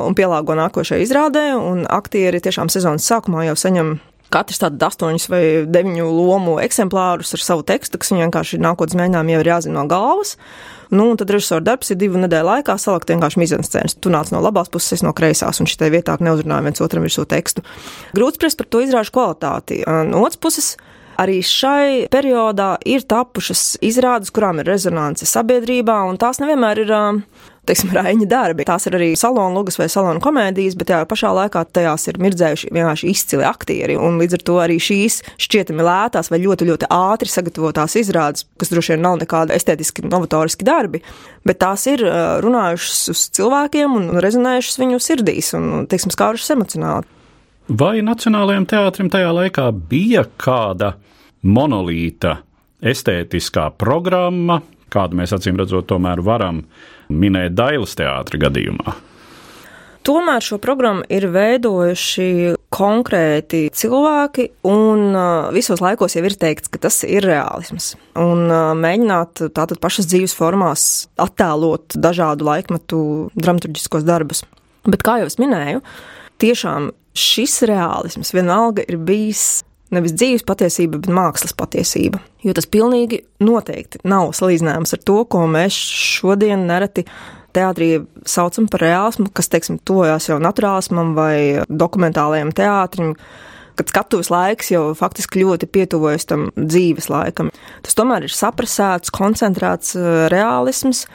un 0.00 0.16
pielāgo 0.16 0.56
nākošajai 0.56 1.04
izrādē, 1.04 1.48
un 1.56 1.84
aktieri 1.92 2.40
tiešām 2.44 2.72
sezonas 2.72 3.04
sākumā 3.08 3.46
jau 3.50 3.56
saņem 3.60 3.98
katrs 4.32 4.58
tādu 4.62 4.88
astoņus 4.88 5.28
vai 5.30 5.42
deviņu 5.70 6.06
lomu 6.10 6.56
eksemplārus 6.62 7.34
ar 7.36 7.42
savu 7.42 7.62
tekstu, 7.66 8.00
kas 8.00 8.10
viņam 8.12 8.26
vienkārši 8.26 8.58
nākotnes 8.62 8.98
mēģinājumi 8.98 9.36
jau 9.36 9.42
ir 9.44 9.50
jāzina 9.52 9.78
no 9.78 9.84
galvas. 9.90 10.34
Nu, 10.90 11.08
un 11.10 11.18
tad 11.18 11.30
režisora 11.34 11.64
darbs 11.66 11.90
ir 11.90 11.98
divu 11.98 12.18
nedēļu 12.22 12.46
laikā 12.46 12.76
salikt 12.78 13.10
vienkārši 13.10 13.40
mizenscēnas. 13.42 13.96
Tu 14.02 14.10
nāc 14.12 14.30
no 14.34 14.42
labās 14.42 14.70
puses, 14.70 14.98
es 14.98 15.06
no 15.06 15.12
kreisās, 15.16 15.58
un 15.62 15.70
šitai 15.70 15.90
vietā 15.94 16.14
neuzrunāju 16.22 16.68
viens 16.68 16.82
otram 16.84 17.06
virsū 17.06 17.26
tekstu. 17.30 17.64
Grūts 18.14 18.38
spriest 18.38 18.60
par 18.60 18.70
to 18.70 18.82
izrāžu 18.84 19.14
kvalitāti. 19.16 19.80
No 19.86 20.22
otras 20.22 20.38
puses, 20.42 20.68
Arī 21.16 21.40
šai 21.40 22.06
periodā 22.12 22.74
ir 22.84 23.06
tapušas 23.08 23.78
izrādes, 23.84 24.32
kurām 24.34 24.60
ir 24.60 24.68
rezonance 24.68 25.28
sabiedrībā, 25.28 26.02
un 26.10 26.18
tās 26.20 26.42
nevienmēr 26.42 26.82
ir 26.84 26.92
teiksim, 27.66 27.90
raiņa 27.96 28.26
darbi. 28.30 28.66
Tās 28.68 28.86
ir 28.88 28.96
arī 28.98 29.08
salonu 29.18 29.58
lugas 29.58 29.78
vai 29.80 29.88
salonu 29.90 30.20
komēdijas, 30.22 30.76
bet 30.78 30.90
tajā 30.90 31.06
pašā 31.08 31.32
laikā 31.40 31.64
tajās 31.76 32.06
ir 32.10 32.20
mirdzējuši 32.22 32.70
vienkārši 32.74 33.10
izcili 33.10 33.46
aktieri. 33.48 33.96
Un 33.98 34.20
līdz 34.20 34.38
ar 34.38 34.44
to 34.50 34.58
arī 34.62 34.76
šīs 34.82 35.22
šķietami 35.42 35.86
lētās 35.86 36.30
vai 36.32 36.42
ļoti, 36.44 36.68
ļoti 36.70 36.90
ātri 36.94 37.32
sagatavotās 37.32 37.98
izrādes, 38.02 38.46
kas 38.60 38.72
droši 38.72 38.94
vien 38.94 39.04
nav 39.08 39.18
nekādi 39.22 39.56
estētiski 39.56 40.06
novatoriski 40.06 40.68
darbi, 40.68 41.02
bet 41.46 41.62
tās 41.64 41.88
ir 41.90 42.04
runājušas 42.44 43.02
uz 43.14 43.26
cilvēkiem 43.40 43.98
un 43.98 44.22
rezonējušas 44.22 44.80
viņu 44.84 45.02
sirdīs 45.02 45.52
un, 45.58 45.86
teiksim, 45.90 46.14
skārušas 46.14 46.54
emocionāli. 46.58 47.15
Vai 47.66 47.98
Nacionālajam 47.98 48.62
teātrim 48.70 49.08
tajā 49.10 49.32
laikā 49.34 49.64
bija 49.90 50.22
kāda 50.38 50.92
monolīta 51.42 52.36
estētiskā 52.78 53.72
programma, 53.74 54.60
kādu 54.94 55.18
mēs 55.18 55.32
acīm 55.34 55.58
redzot, 55.58 55.88
tomēr 55.90 56.20
varam 56.22 56.60
minēt 57.10 57.56
Dailas 57.58 57.96
teātra 57.98 58.38
gadījumā? 58.44 58.94
Tomēr 60.06 60.44
šo 60.46 60.60
programmu 60.62 61.02
ir 61.10 61.26
veidojuši 61.34 62.54
konkrēti 62.70 63.64
cilvēki, 63.74 64.44
un 64.70 65.02
uh, 65.10 65.48
visos 65.50 65.82
laikos 65.82 66.14
jau 66.14 66.22
ir 66.28 66.36
teikts, 66.38 66.70
ka 66.70 66.78
tas 66.84 67.00
ir 67.02 67.26
realisms. 67.26 67.96
Un 68.14 68.44
uh, 68.46 68.68
mēģināt 68.78 69.42
tātad 69.56 69.80
pašas 69.82 70.06
dzīves 70.12 70.36
formās 70.38 70.84
attēlot 71.18 71.98
dažādu 71.98 72.46
laikmetu 72.46 73.00
dramaturgiskos 73.34 74.06
darbus. 74.06 74.44
Bet, 74.86 75.02
kā 75.02 75.18
jau 75.18 75.26
es 75.26 75.40
minēju, 75.42 75.82
tiešām 76.38 76.92
šis 77.16 77.62
realisms 77.68 78.34
vienalga 78.36 78.84
ir 78.86 79.00
bijis 79.02 79.64
nevis 79.94 80.14
dzīves 80.16 80.44
patiesība, 80.46 81.00
bet 81.02 81.12
mākslas 81.14 81.54
patiesība. 81.56 82.20
Jo 82.44 82.54
tas 82.56 82.66
pilnīgi 82.70 83.22
noteikti 83.42 84.02
nav 84.08 84.32
salīdzināms 84.36 84.96
ar 84.96 85.02
to, 85.06 85.20
ko 85.30 85.44
mēs 85.50 85.76
šodien 85.76 86.66
nereti 86.68 87.06
teātrī 87.56 87.90
saucam 88.28 88.66
par 88.70 88.82
realismu, 88.84 89.30
kas, 89.34 89.48
teiksim, 89.52 89.78
tojās 89.86 90.28
jau 90.28 90.38
naturālismam 90.42 91.14
vai 91.16 91.62
dokumentālajam 91.68 92.52
teātrim, 92.56 93.14
kad 93.76 93.92
skatuves 93.92 94.30
laiks 94.32 94.72
jau 94.72 94.90
faktiski 94.96 95.44
ļoti 95.44 95.68
pietuvojas 95.72 96.28
tam 96.28 96.48
dzīves 96.56 97.08
laikam. 97.12 97.52
Tas 97.84 97.96
tomēr 97.96 98.26
ir 98.26 98.34
saprasēts, 98.34 99.12
koncentrēts 99.14 99.94
eh, 99.96 100.26
realisms, 100.32 101.06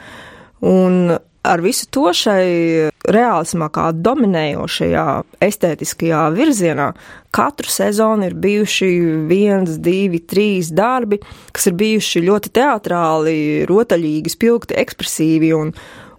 un 0.62 1.16
ar 1.42 1.62
visu 1.62 1.88
to 1.90 2.10
šai 2.14 2.90
reālismā, 3.12 3.68
kā 3.74 3.88
dominējošajā 3.98 5.06
estētiskajā 5.42 6.22
virzienā, 6.36 6.92
katru 7.34 7.70
sezonu 7.72 8.28
ir 8.28 8.36
bijuši 8.38 8.92
viens, 9.30 9.74
divi, 9.82 10.22
trīs 10.22 10.70
darbi, 10.74 11.18
kas 11.52 11.66
ir 11.70 11.76
bijuši 11.80 12.24
ļoti 12.28 12.54
teatrāli, 12.60 13.36
rotaļīgi, 13.70 14.34
spilgti, 14.36 14.78
ekspresīvi 14.84 15.52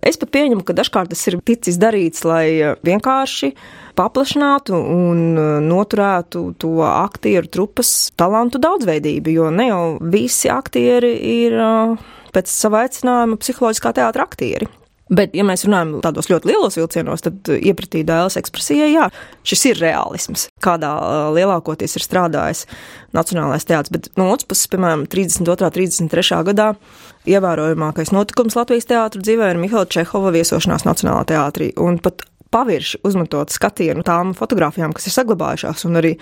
Es 0.03 0.18
pat 0.20 0.34
pieņemu, 0.36 0.65
ka 0.68 0.75
dažkārt 0.75 1.13
tas 1.13 1.22
ir 1.30 1.38
ticis 1.48 1.77
darīts, 1.80 2.25
lai 2.27 2.75
vienkārši 2.84 3.53
paplašinātu 3.96 4.75
un 4.75 5.22
noturētu 5.63 6.44
to 6.60 6.74
aktieru 6.84 7.48
trupas 7.48 8.12
talantu 8.20 8.60
daudzveidību, 8.60 9.38
jo 9.38 9.48
ne 9.56 9.70
jau 9.70 9.82
visi 10.03 10.51
aktieri 10.51 11.15
ir 11.48 11.56
pēc 12.36 12.51
sava 12.51 12.84
aicinājuma 12.84 13.39
psiholoģiskā 13.39 13.96
teātra 13.96 14.27
aktieri. 14.27 14.68
Bet, 15.12 15.33
ja 15.36 15.43
mēs 15.43 15.65
runājam 15.67 15.98
tādos 16.03 16.29
ļoti 16.31 16.48
lielos 16.48 16.77
vilcienos, 16.79 17.25
tad 17.25 17.50
iepratī 17.57 18.05
dēls 18.07 18.38
ekspresijai, 18.39 18.88
jā, 18.93 19.10
šis 19.43 19.65
ir 19.74 19.81
realisms, 19.83 20.45
kādā 20.63 20.93
lielākoties 21.36 21.98
ir 22.00 22.05
strādājis 22.05 22.63
Nacionālais 23.13 23.67
teātris. 23.67 23.91
Bet 23.93 24.07
no 24.17 24.29
otras 24.31 24.48
puses, 24.48 24.69
piemēram, 24.72 25.03
32. 25.12 25.67
un 25.67 25.75
33. 25.75 26.39
gadā 26.48 26.69
ievērojamākais 27.29 28.13
notikums 28.15 28.55
Latvijas 28.57 28.88
teātra 28.89 29.22
dzīvē 29.22 29.51
ir 29.51 29.60
Mihaila 29.60 29.91
Čehova 29.91 30.31
viesošanās 30.33 30.88
Nacionālā 30.88 31.27
teātrī. 31.29 31.74
Un 31.83 32.00
pat 32.03 32.24
pavirši 32.53 33.01
uzmetot 33.07 33.53
skatienu 33.53 34.05
tām 34.05 34.33
fotografijām, 34.38 34.93
kas 34.95 35.10
ir 35.10 35.15
saglabājušās, 35.15 35.86
un 35.89 36.00
arī 36.01 36.13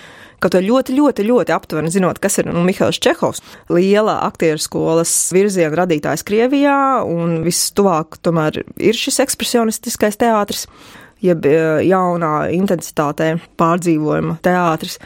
kaut 0.42 0.56
kā 0.56 0.62
ļoti, 0.64 0.96
ļoti, 0.98 1.26
ļoti 1.28 1.56
aptuveni 1.56 1.92
zinot, 1.94 2.22
kas 2.24 2.40
ir 2.42 2.50
nu, 2.52 2.64
Mihails 2.68 3.02
Čehovs, 3.04 3.44
liela 3.72 4.22
aktieru 4.28 4.62
skolas 4.62 5.14
virziena 5.36 5.76
radītājs 5.84 6.26
Krievijā, 6.28 6.80
un 7.08 7.42
viss 7.46 7.74
tuvāk 7.78 8.22
tomēr 8.24 8.64
ir 8.64 8.98
šis 8.98 9.22
ekspresionistiskais 9.26 10.20
teātris, 10.22 10.66
jeb 11.22 11.46
e, 11.46 11.60
jaunā 11.86 12.50
intensitātē 12.56 13.36
pārdzīvojuma 13.62 14.40
teātris 14.46 15.00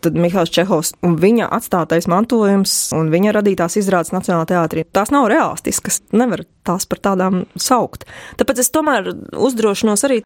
tad 0.00 0.16
Mihāls 0.16 0.52
Čehovs 0.52 0.94
un 1.04 1.16
viņa 1.20 1.50
atstātais 1.52 2.08
mantojums 2.10 2.72
un 2.96 3.10
viņa 3.12 3.34
radītās 3.36 3.76
izrādes 3.80 4.14
Nacionālajā 4.14 4.48
teātrī, 4.54 4.84
tās 4.88 5.12
nav 5.12 5.28
realistiskas, 5.32 6.00
nevar 6.16 6.46
tās 6.66 6.88
par 6.88 7.02
tādām 7.04 7.44
saukt. 7.60 8.06
Tāpēc 8.40 8.64
es 8.64 8.72
tomēr 8.74 9.12
uzdrošinos 9.36 10.06
arī 10.08 10.22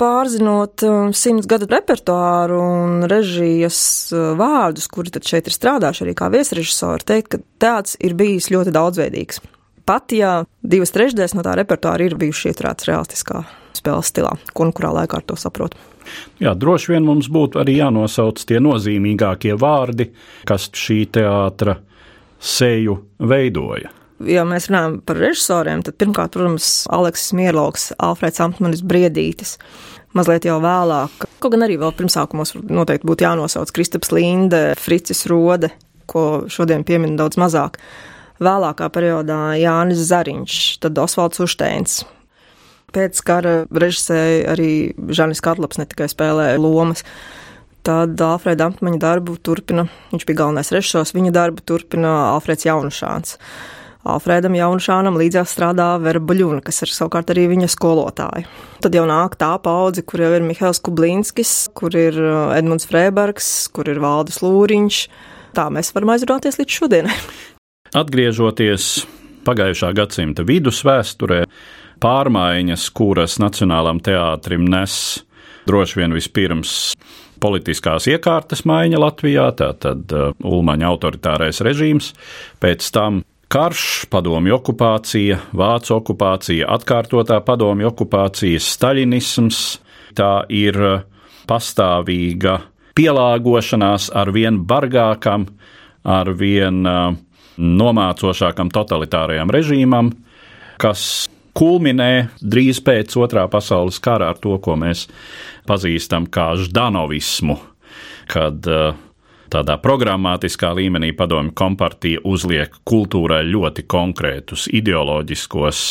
pārzinot 0.00 0.84
um, 0.86 1.12
simts 1.16 1.48
gadu 1.50 1.68
repertuāru 1.70 2.58
un 2.60 3.06
režijas 3.10 3.78
uh, 4.12 4.32
vārdus, 4.38 4.88
kuri 4.92 5.12
tad 5.14 5.26
šeit 5.28 5.48
ir 5.50 5.56
strādājuši 5.56 6.04
arī 6.06 6.14
kā 6.18 6.30
viesrežisori, 6.34 7.06
teikt, 7.08 7.32
ka 7.34 7.42
teāts 7.62 7.98
ir 8.04 8.16
bijis 8.18 8.50
ļoti 8.54 8.74
daudzveidīgs. 8.74 9.42
Pat 9.84 10.14
ja 10.16 10.36
divas 10.64 10.94
trešdaļas 10.94 11.36
no 11.36 11.44
tā 11.44 11.56
repertuāra 11.60 12.06
ir 12.06 12.16
bijuši 12.20 12.52
ieturētas 12.52 12.88
realistiskā 12.88 13.42
spēles 13.76 14.12
stilā, 14.12 14.32
un 14.60 14.72
kurā 14.72 14.94
laikā 15.00 15.20
to 15.28 15.36
saprotu. 15.40 15.80
Jā, 16.40 16.52
droši 16.56 16.94
vien 16.94 17.04
mums 17.04 17.28
būtu 17.32 17.60
arī 17.62 17.78
jānosauc 17.80 18.40
tie 18.44 18.60
nozīmīgākie 18.60 19.56
vārdi, 19.60 20.10
kas 20.48 20.68
šī 20.72 21.02
teātra 21.16 21.78
seju 22.44 22.98
veidoja 23.24 23.92
ja 24.22 24.44
mēs 24.48 24.68
runājam 24.70 24.98
par 25.06 25.18
režisoriem, 25.20 25.82
tad 25.86 25.98
pirmkārt, 26.00 26.34
protams, 26.36 26.84
Aleksis 26.92 27.34
Mierlauks, 27.36 27.90
Alfreds 28.02 28.42
Amtmanis 28.44 28.84
Briedītis. 28.86 29.56
Mazliet 30.14 30.46
jau 30.46 30.60
vēlāk, 30.62 31.26
kaut 31.42 31.54
gan 31.56 31.66
arī 31.66 31.76
vēl 31.80 31.90
pirmsākumos 31.98 32.54
noteikti 32.62 33.08
būtu 33.08 33.26
jānosauc 33.26 33.72
Kristaps 33.74 34.12
Linde, 34.14 34.62
Fricis 34.78 35.24
Rode, 35.30 35.72
ko 36.06 36.44
šodien 36.52 36.84
piemin 36.86 37.16
daudz 37.18 37.38
mazāk. 37.40 37.80
Vēlākā 38.42 38.86
periodā 38.94 39.54
Jānis 39.58 40.04
Zariņš, 40.10 40.58
tad 40.82 40.98
Osvalds 41.02 41.42
Ušteins. 41.42 42.02
Pēc 42.94 43.18
kara 43.26 43.54
režisēja 43.74 44.52
arī 44.52 44.70
Žanis 45.10 45.42
Katlaps 45.42 45.80
ne 45.80 45.86
tikai 45.90 46.06
spēlēja 46.10 46.60
lomas. 46.62 47.02
Tad 47.84 48.20
Alfrēda 48.22 48.70
Amtmaņa 48.70 49.00
darbu 49.02 49.34
turpina, 49.44 49.88
viņš 50.12 50.26
bija 50.28 50.44
galvenais 50.44 50.70
režisors, 50.72 51.12
viņa 51.16 51.34
darbu 51.34 51.64
turpina 51.66 52.12
Alfrēds 52.30 52.64
Jaunušāns. 52.68 53.34
Alfrēdam 54.04 54.52
Jaunšānam 54.52 55.16
līdzās 55.16 55.54
strādā 55.54 55.94
Vera 56.02 56.20
Buļuna, 56.20 56.60
kas 56.64 56.82
ir 56.84 56.92
savukārt 56.92 57.30
arī 57.32 57.46
viņa 57.54 57.70
skolotāja. 57.72 58.44
Tad 58.84 58.96
jau 58.96 59.06
nāk 59.08 59.38
tā 59.40 59.54
paudze, 59.64 60.04
kur 60.04 60.20
jau 60.20 60.28
ir 60.36 60.44
Mihails 60.44 60.82
Kublinskis, 60.84 61.54
kur 61.72 61.96
ir 61.96 62.18
uh, 62.20 62.52
Edmunds 62.52 62.84
Freibergs, 62.90 63.48
kur 63.72 63.88
ir 63.88 64.02
Valdis 64.04 64.42
Lūriņš. 64.44 65.00
Tā 65.56 65.70
mēs 65.72 65.94
varam 65.96 66.12
aizrunāties 66.12 66.60
līdz 66.60 66.78
šodienai. 66.82 67.16
Atgriežoties 68.02 68.92
pagājušā 69.48 69.94
gadsimta 69.96 70.44
vidus 70.44 70.84
vēsturē, 70.84 71.44
pārmaiņas, 72.04 72.88
kuras 72.92 73.40
Nacionālām 73.40 74.04
teātrim 74.04 74.68
nes 74.68 74.98
droši 75.64 76.02
vien 76.02 76.12
vispirms 76.12 76.92
politiskās 77.40 78.04
iekārtas 78.12 78.66
maiņa 78.68 79.00
Latvijā, 79.00 79.48
tātad 79.56 80.12
uh, 80.12 80.32
Ulmaņa 80.44 80.92
autoritārais 80.92 81.64
režīms, 81.64 82.12
pēc 82.60 82.92
tam 82.92 83.24
Karš, 83.52 84.06
padomju 84.10 84.56
okupācija, 84.56 85.38
vācu 85.54 85.94
okupācija, 85.98 86.68
atkārtotā 86.74 87.38
padomju 87.44 87.90
okupācija, 87.92 88.60
staļinisms, 88.62 89.60
tā 90.16 90.32
ir 90.52 90.78
pastāvīga 91.48 92.58
pielāgošanās 92.96 94.08
ar 94.16 94.32
vien 94.34 94.62
bargākam, 94.64 95.46
ar 96.04 96.32
vien 96.38 96.82
nomācošākam 97.58 98.72
totalitārajam 98.74 99.52
režīmam, 99.54 100.10
kas 100.80 101.28
kulminē 101.54 102.28
drīz 102.42 102.80
pēc 102.84 103.14
otrā 103.20 103.46
pasaules 103.50 104.00
kara 104.02 104.32
ar 104.32 104.40
to, 104.42 104.56
ko 104.58 104.74
mēs 104.80 105.06
pazīstam 105.68 106.26
kā 106.26 106.52
ždanovismu, 106.58 107.58
kad 108.30 108.66
uh, 108.66 108.96
tādā 109.54 109.76
programmatiskā 109.82 110.72
līmenī 110.74 111.12
padomju 111.16 111.54
kompartija 111.56 112.22
uzliek 112.26 112.74
kultūrai 112.88 113.44
ļoti 113.46 113.86
konkrētus 113.90 114.66
ideoloģiskos 114.74 115.84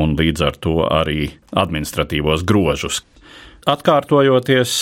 un 0.00 0.16
līdz 0.18 0.46
ar 0.46 0.58
to 0.62 0.76
arī 0.86 1.28
administratīvos 1.62 2.44
grožus. 2.48 3.02
Atkārtojoties, 3.70 4.74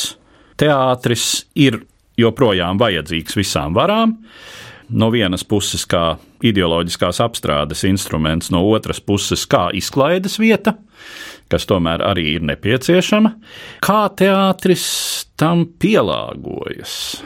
teātris 0.60 1.26
ir 1.58 1.82
joprojām 2.18 2.80
vajadzīgs 2.80 3.36
visām 3.38 3.76
varām. 3.76 4.16
No 4.88 5.10
vienas 5.12 5.44
puses, 5.44 5.84
kā 5.84 6.16
ideoloģiskās 6.40 7.20
apstrādes 7.20 7.84
instruments, 7.84 8.48
no 8.54 8.62
otras 8.70 9.02
puses, 9.04 9.44
kā 9.50 9.66
izklaides 9.76 10.38
vieta, 10.40 10.78
kas 11.52 11.68
tomēr 11.68 12.06
arī 12.08 12.30
ir 12.38 12.46
nepieciešama. 12.48 13.34
Kā 13.84 14.06
teātris 14.16 14.86
tam 15.36 15.66
pielāgojas? 15.76 17.18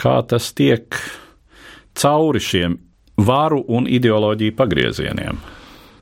Kā 0.00 0.18
tas 0.28 0.52
tiek 0.56 0.96
cauri 1.96 2.42
šiem 2.42 2.78
varu 3.16 3.62
un 3.72 3.88
ideoloģiju 3.88 4.56
pagriezieniem. 4.56 5.38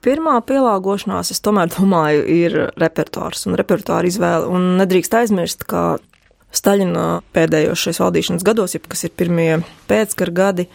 Pirmā 0.05 0.35
pielāgošanās, 0.45 1.31
es 1.33 1.41
tomēr 1.41 1.71
domāju, 1.73 2.25
ir 2.29 2.57
repertuārs 2.77 3.47
un 3.49 3.57
repertuāra 3.57 4.11
izvēle. 4.11 4.51
Un 4.53 4.75
nedrīkst 4.83 5.17
aizmirst, 5.23 5.65
ka 5.71 5.95
Staļina 6.55 7.23
pēdējos 7.35 7.81
šais 7.89 7.99
valdīšanas 8.03 8.45
gados, 8.47 8.77
jeb 8.77 8.85
kas 8.91 9.07
ir 9.09 9.15
pirmie 9.17 9.57
pēckara 9.91 10.35
gadi, 10.35 10.69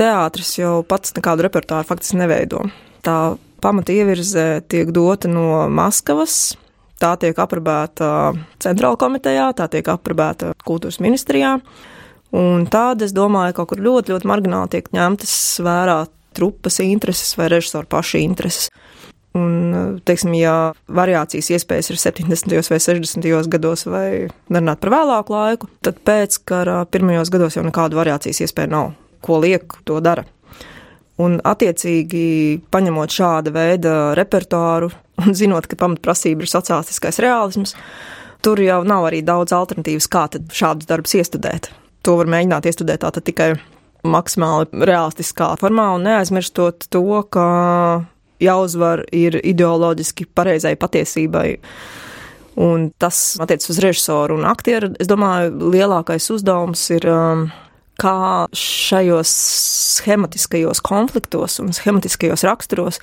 teātris 0.00 0.54
jau 0.56 0.78
pats 0.88 1.12
nekādu 1.16 1.44
repertuāru 1.44 1.88
faktiski 1.90 2.22
neveido. 2.22 2.62
Tā 3.04 3.34
pamata 3.60 3.92
ievirze 3.92 4.62
tiek 4.70 4.92
dota 4.96 5.28
no 5.28 5.66
Maskavas, 5.68 6.54
tā 7.00 7.14
tiek 7.20 7.36
aprobēta 7.40 8.32
centrāla 8.62 8.96
komitejā, 9.00 9.50
tā 9.56 9.68
tiek 9.72 9.88
aprobēta 9.92 10.54
kultūras 10.64 11.00
ministrijā. 11.04 11.58
Un 12.36 12.66
tāda, 12.70 13.06
es 13.06 13.14
domāju, 13.14 13.56
kaut 13.58 13.72
kur 13.72 13.82
ļoti, 13.82 14.14
ļoti 14.14 14.28
margināli 14.30 14.70
tiek 14.76 14.90
ņemtas 14.94 15.34
vērā 15.66 16.04
trupas 16.36 16.78
intereses 16.84 17.34
vai 17.38 17.48
režisora 17.50 17.88
paša 17.90 18.20
intereses. 18.22 18.68
Un, 19.34 20.00
teiksim, 20.06 20.32
ja 20.34 20.72
variācijas 20.90 21.52
iespējas 21.54 21.92
ir 21.92 21.98
70. 22.02 22.54
vai 22.70 22.80
60. 22.82 23.28
gados, 23.50 23.84
vai 23.86 24.06
nerunāt 24.50 24.80
par 24.82 24.90
vēlāku 24.94 25.34
laiku, 25.34 25.70
tad 25.86 26.00
pēc 26.06 26.40
kara 26.50 26.80
pirmajos 26.90 27.30
gados 27.30 27.58
jau 27.58 27.66
nekādu 27.66 27.98
variācijas 27.98 28.42
iespēju 28.46 28.72
nav. 28.74 28.92
Ko 29.22 29.38
liek, 29.42 29.76
to 29.86 30.00
dara. 30.02 30.24
Un, 31.20 31.36
attiecīgi, 31.46 32.24
paņemot 32.72 33.14
šāda 33.14 33.52
veida 33.54 33.94
repertuāru 34.18 34.90
un 35.20 35.36
zinot, 35.36 35.68
ka 35.70 35.78
pamatprasība 35.78 36.46
ir 36.46 36.50
sociālistiskais 36.50 37.20
realisms, 37.22 37.76
tur 38.42 38.62
jau 38.64 38.80
nav 38.88 39.10
arī 39.10 39.20
daudz 39.22 39.54
alternatīvas, 39.54 40.10
kā 40.10 40.26
šādus 40.32 40.90
darbus 40.90 41.18
iestudēt 41.20 41.70
to 42.06 42.16
var 42.20 42.30
mēģināt 42.30 42.68
iestudēt 42.70 43.02
tātad 43.04 43.26
tikai 43.26 43.52
maksimāli 44.06 44.84
realistiskā 44.88 45.52
formā 45.60 45.90
un 45.96 46.06
neaizmirstot 46.08 46.88
to, 46.92 47.04
ka 47.32 47.46
jāuzvar 48.40 49.04
ir 49.12 49.36
ideoloģiski 49.44 50.30
pareizai 50.34 50.76
patiesībai. 50.80 51.48
Un 52.60 52.88
tas 53.00 53.38
attiecas 53.40 53.70
uz 53.72 53.80
režisoru 53.84 54.36
un 54.40 54.46
aktieru. 54.48 54.90
Es 55.00 55.08
domāju, 55.08 55.52
lielākais 55.72 56.26
uzdevums 56.32 56.82
ir, 56.96 57.06
um, 57.08 57.46
kā 58.00 58.48
šajos 58.56 59.30
schematiskajos 60.00 60.80
konfliktos 60.84 61.58
un 61.60 61.74
schematiskajos 61.76 62.44
raksturos 62.48 63.00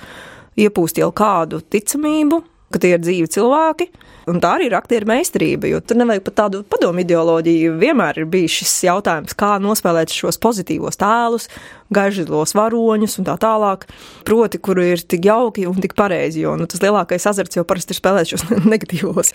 iepūst 0.58 0.98
jau 0.98 1.10
kādu 1.14 1.62
ticamību 1.62 2.42
ka 2.72 2.82
tie 2.82 2.94
ir 2.96 3.02
dzīvi 3.04 3.30
cilvēki. 3.32 3.90
Un 4.28 4.42
tā 4.44 4.50
arī 4.58 4.66
ir 4.68 4.74
aktieru 4.76 5.08
meistarība, 5.08 5.70
jo 5.70 5.78
tur 5.80 5.96
nevajag 6.02 6.24
pat 6.26 6.34
tādu 6.42 6.58
padomu 6.68 7.00
ideoloģiju. 7.00 7.78
Vienmēr 7.80 8.20
ir 8.20 8.26
bijis 8.28 8.58
šis 8.58 8.74
jautājums, 8.84 9.32
kā 9.38 9.54
nospēlēt 9.64 10.12
šos 10.12 10.36
pozitīvos 10.42 11.00
tēlus, 11.00 11.46
gaižos 11.88 12.52
varoņus 12.58 13.16
un 13.22 13.24
tā 13.24 13.38
tālāk. 13.40 13.86
Proti, 14.28 14.60
kuru 14.60 14.84
ir 14.84 15.00
tik 15.00 15.24
jauki 15.30 15.64
un 15.70 15.80
tik 15.80 15.94
pareizi, 15.96 16.42
jo 16.44 16.58
nu, 16.60 16.66
tas 16.68 16.82
lielākais 16.84 17.24
azarts 17.30 17.56
jau 17.56 17.64
parasti 17.68 17.96
ir 17.96 18.00
spēlēt 18.02 18.34
šos 18.34 18.44
negatīvos 18.74 19.32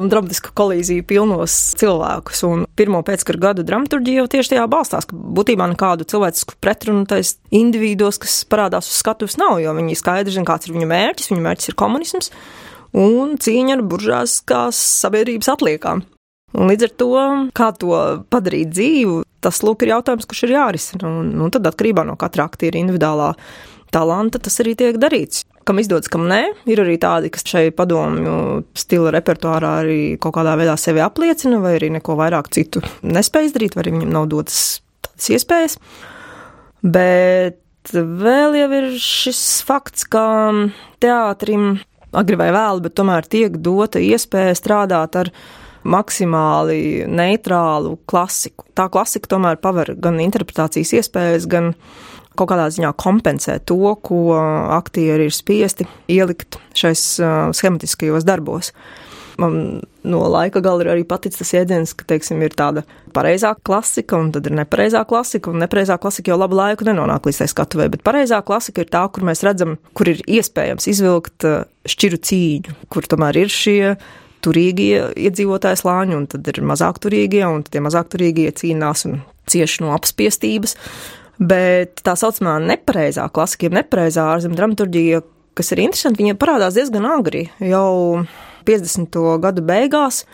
un 0.00 0.08
dramatisku 0.08 0.54
kolīziju 0.56 1.04
pilnos 1.12 1.58
cilvēkus. 1.82 2.40
Un 2.48 2.64
pirmo 2.80 3.04
pēckara 3.04 3.44
gadu 3.50 3.66
dramaturģija 3.68 4.22
jau 4.22 4.32
tieši 4.38 4.54
tajā 4.54 4.64
balstās, 4.72 5.10
ka 5.10 5.20
būtībā 5.20 5.68
nekādu 5.74 6.08
cilvēcisku 6.08 6.56
pretrunu 6.64 7.04
tais 7.12 7.36
individos, 7.52 8.16
kas 8.24 8.40
parādās 8.48 8.88
uz 8.88 9.04
skatuves, 9.04 9.36
nav, 9.36 9.60
jo 9.60 9.76
viņi 9.76 10.00
skaidri 10.00 10.32
zina, 10.32 10.48
kāds 10.48 10.70
ir 10.70 10.78
viņu 10.78 10.88
mērķis. 10.88 11.32
Viņu 11.34 11.44
mērķis 11.44 11.72
ir 11.74 11.80
komunisms 11.84 12.32
un 12.96 13.36
cīņa 13.40 13.76
ar 13.78 13.84
buržāskās 13.86 14.78
sabiedrības 15.04 15.50
atliekām. 15.54 16.04
Un 16.58 16.70
līdz 16.72 16.88
ar 16.88 16.94
to, 16.98 17.10
kā 17.54 17.68
to 17.78 17.98
padarīt 18.32 18.72
dzīvu, 18.74 19.20
tas 19.44 19.60
lūk 19.62 19.84
ir 19.84 19.94
jautājums, 19.94 20.26
kurš 20.26 20.46
ir 20.48 20.56
jārisina. 20.56 21.06
Un, 21.06 21.30
un 21.44 21.52
tad 21.54 21.68
atkarībā 21.70 22.02
no 22.06 22.16
katra 22.18 22.48
aktiera 22.50 22.80
individuālā 22.80 23.32
talanta 23.94 24.40
tas 24.42 24.58
arī 24.62 24.74
tiek 24.78 24.98
darīts. 25.00 25.44
Kam 25.66 25.78
izdodas, 25.78 26.10
kam 26.10 26.24
nē, 26.30 26.40
ir 26.72 26.82
arī 26.82 26.96
tādi, 26.98 27.30
kas 27.30 27.44
šai 27.46 27.68
padomju 27.76 28.34
stila 28.78 29.12
repertuārā 29.14 29.72
arī 29.84 30.00
kaut 30.22 30.34
kādā 30.38 30.56
veidā 30.58 30.74
sevi 30.80 31.02
apliecina, 31.04 31.60
vai 31.62 31.76
arī 31.78 31.92
neko 31.98 32.16
vairāk 32.18 32.50
citu 32.54 32.82
nespēj 33.06 33.50
izdarīt, 33.50 33.76
vai 33.76 33.84
arī 33.84 33.94
viņam 33.98 34.14
nav 34.16 34.30
dotas 34.32 34.80
tādas 35.04 35.30
iespējas. 35.36 35.76
Bet 36.80 37.92
vēl 37.92 38.56
jau 38.56 38.70
ir 38.80 38.88
šis 39.04 39.44
fakts, 39.68 40.08
ka 40.10 40.24
teātrim 41.02 41.76
agri 42.16 42.38
vai 42.40 42.50
vēlu, 42.54 42.84
bet 42.84 42.96
tomēr 42.98 43.26
tiek 43.30 43.58
dota 43.62 44.02
iespēja 44.02 44.56
strādāt 44.58 45.18
ar 45.20 45.32
maksimāli 45.86 47.06
neitrālu 47.08 47.96
klasiku. 48.10 48.66
Tā 48.76 48.90
klasika 48.92 49.30
tomēr 49.32 49.60
paver 49.62 49.94
gan 49.96 50.20
interpretācijas 50.20 50.92
iespējas, 51.00 51.48
gan 51.50 51.72
kaut 52.36 52.50
kādā 52.52 52.68
ziņā 52.72 52.92
kompensē 53.00 53.58
to, 53.68 53.94
ko 54.04 54.36
aktieri 54.76 55.28
ir 55.28 55.34
spiesti 55.34 55.86
ielikt 56.10 56.60
šais 56.78 57.04
uh, 57.22 57.38
schematiskajos 57.56 58.26
darbos. 58.28 58.74
Man 59.40 59.80
no 60.04 60.20
laika 60.32 60.62
gala 60.64 60.84
ir 60.84 60.90
arī 60.92 61.04
paticis 61.08 61.40
tas 61.40 61.52
jēdziens, 61.54 61.94
ka, 61.96 62.06
teiksim, 62.12 62.40
ir 62.44 62.54
tāda 62.56 62.84
pareizā 63.16 63.52
klasika, 63.66 64.18
un 64.20 64.30
tad 64.34 64.48
ir 64.48 64.56
nepareizā 64.58 65.02
klasika, 65.08 65.52
un 65.52 65.62
nepareizā 65.64 65.96
klasika 66.00 66.32
jau 66.32 66.38
labu 66.40 66.58
laiku 66.58 66.86
nenonāk 66.88 67.28
līdz 67.28 67.42
tai 67.42 67.48
skatuvē, 67.52 67.88
bet 67.94 68.04
pareizā 68.06 68.40
klasika 68.46 68.84
ir 68.84 68.90
tā, 68.92 69.04
kur 69.12 69.26
mēs 69.28 69.44
redzam, 69.46 69.76
kur 69.96 70.12
ir 70.12 70.22
iespējams 70.28 70.88
izvilkt 70.92 71.46
uh, 71.48 71.62
šķiru 71.88 72.20
cīņu, 72.30 72.76
kur 72.92 73.08
tomēr 73.10 73.42
ir 73.42 73.52
šie 73.52 73.80
turīgie 74.44 75.10
iedzīvotāji 75.20 75.82
slāņi, 75.82 76.16
un 76.16 76.28
tad 76.32 76.48
ir 76.48 76.62
mazāk 76.64 77.00
turīgie, 77.04 77.44
un 77.48 77.64
tie 77.66 77.82
mazāk 77.84 78.12
turīgie 78.14 78.48
cīnās 78.56 79.04
un 79.08 79.20
cieši 79.50 79.84
no 79.84 79.94
apspiestības. 79.96 80.76
Bet 81.40 82.02
tā 82.04 82.16
saucamā 82.20 82.58
nepareizā 82.60 83.24
klasika, 83.32 83.68
jeb 83.68 83.76
nepareizā 83.78 84.26
ārzemju 84.34 84.58
dramaturģija, 84.58 85.22
kas 85.56 85.72
ir 85.72 85.84
interesanti, 85.86 86.20
viņa 86.22 86.36
parādās 86.40 86.76
diezgan 86.76 87.08
agri, 87.08 87.46
jau 87.64 88.24
50. 88.68 89.20
gadu 89.42 89.64
beigās, 89.66 90.24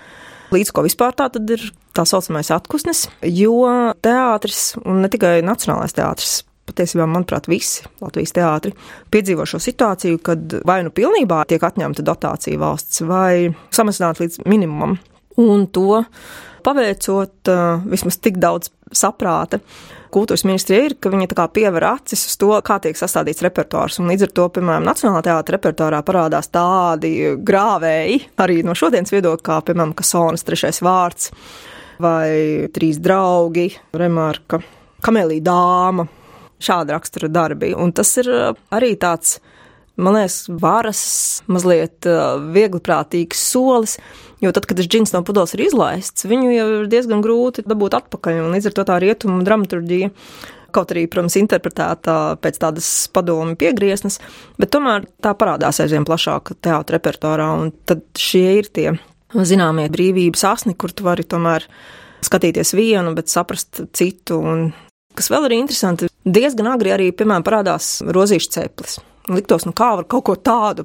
līdz 0.55 0.73
ko 0.75 0.87
vispār 0.87 1.15
tā 1.17 1.29
tad 1.33 1.51
ir 1.55 1.63
tā 1.97 2.05
saucamais 2.09 2.53
atpūsnis, 2.53 3.07
jo 3.33 3.63
teātris, 4.05 4.75
un 4.85 5.01
ne 5.05 5.11
tikai 5.13 5.39
Nacionālais 5.47 5.97
teātris, 5.97 6.43
patiesībā, 6.67 7.07
manuprāt, 7.09 7.49
visi 7.51 7.85
Latvijas 8.03 8.35
teātri 8.37 8.75
piedzīvo 9.15 9.47
šo 9.49 9.61
situāciju, 9.63 10.21
kad 10.25 10.59
vai 10.67 10.81
nu 10.87 10.93
pilnībā 10.95 11.45
tiek 11.49 11.63
atņemta 11.63 12.05
dotācija 12.07 12.61
valsts, 12.61 13.05
vai 13.07 13.53
samazināt 13.75 14.21
līdz 14.23 14.43
minimumam. 14.49 14.97
Un 15.41 15.67
to 15.69 16.03
paveicot 16.67 17.53
uh, 17.53 17.85
vismaz 17.87 18.19
tik 18.19 18.41
daudz 18.43 18.73
saprāta, 18.95 19.61
kultūras 20.17 20.47
ministrija 20.49 20.89
ir, 20.89 20.97
ka 21.01 21.13
viņa 21.13 21.29
tā 21.31 21.37
kā 21.39 21.47
piever 21.53 21.85
acis 21.91 22.25
uz 22.31 22.37
to, 22.41 22.51
kā 22.65 22.79
tiek 22.83 22.97
sastādīts 22.97 23.45
repertuārs. 23.45 24.01
Un 24.01 24.11
līdz 24.11 24.29
ar 24.29 24.35
to, 24.39 24.49
piemēram, 24.57 24.87
Nacionālā 24.89 25.23
teātra 25.27 25.59
repertuārā 25.59 26.03
parādās 26.07 26.49
tādi 26.53 27.13
grāvēji, 27.47 28.21
arī 28.43 28.63
no 28.67 28.77
šodienas 28.79 29.13
viedokļa, 29.15 29.45
kā, 29.45 29.61
piemēram, 29.69 29.95
Kasonas 29.99 30.47
trešais 30.47 30.81
vārds 30.85 31.33
vai 32.03 32.69
trīs 32.77 32.99
draugi, 33.01 33.71
remarka, 33.97 34.61
kamelī 35.05 35.41
dāma, 35.45 36.07
šāda 36.61 36.97
rakstura 36.97 37.31
darbi. 37.33 37.73
Un 37.77 37.93
tas 37.97 38.11
ir 38.21 38.31
arī 38.75 38.95
tāds, 39.01 39.39
man 39.97 40.19
liekas, 40.19 40.45
varas, 40.63 41.03
mazliet 41.49 42.09
viegliprātīgs 42.57 43.43
solis, 43.53 43.99
Jo 44.41 44.51
tad, 44.53 44.67
kad 44.69 44.77
tas 44.77 44.89
džins 44.89 45.15
no 45.15 45.23
pudeles 45.25 45.55
ir 45.57 45.63
izlaists, 45.65 46.27
viņu 46.29 46.51
jau 46.53 46.67
ir 46.75 46.91
diezgan 46.93 47.23
grūti 47.25 47.65
dabūt 47.65 47.97
atpakaļ. 47.97 48.43
Līdz 48.53 48.69
ar 48.69 48.75
to 48.77 48.85
tā 48.91 48.99
rietumu 49.01 49.41
dramaturģija 49.47 50.11
kaut 50.77 50.93
arī, 50.93 51.07
protams, 51.09 51.39
interpretēta 51.41 52.37
pēc 52.43 52.59
tādas 52.61 52.89
padomu 53.15 53.57
piegrieznes, 53.57 54.19
bet 54.61 54.75
tomēr 54.75 55.07
tā 55.25 55.33
parādās 55.39 55.81
aizvien 55.81 56.05
plašāk 56.05 56.53
teātra 56.61 56.99
repertuārā, 56.99 57.47
un 57.57 57.71
tad 57.89 58.05
šie 58.21 58.59
ir 58.59 58.69
tie 58.77 58.91
zināmie 59.33 59.87
brīvības 59.93 60.45
asni, 60.51 60.77
kur 60.77 60.93
tu 60.93 61.07
vari 61.07 61.25
tomēr 61.25 61.65
skatīties 62.27 62.75
vienu, 62.77 63.15
bet 63.17 63.33
saprast 63.33 63.87
citu, 63.97 64.37
un 64.37 64.69
kas 65.17 65.33
vēl 65.33 65.49
ir 65.49 65.57
interesanti, 65.63 66.13
diezgan 66.29 66.69
agri 66.75 66.93
arī, 66.93 67.09
piemēram, 67.17 67.47
parādās 67.47 67.95
rozīšu 68.05 68.53
ceplis. 68.59 68.99
Liktos, 69.33 69.65
nu 69.67 69.73
kā 69.75 69.89
var 69.99 70.07
kaut 70.11 70.25
ko 70.29 70.37
tādu, 70.39 70.85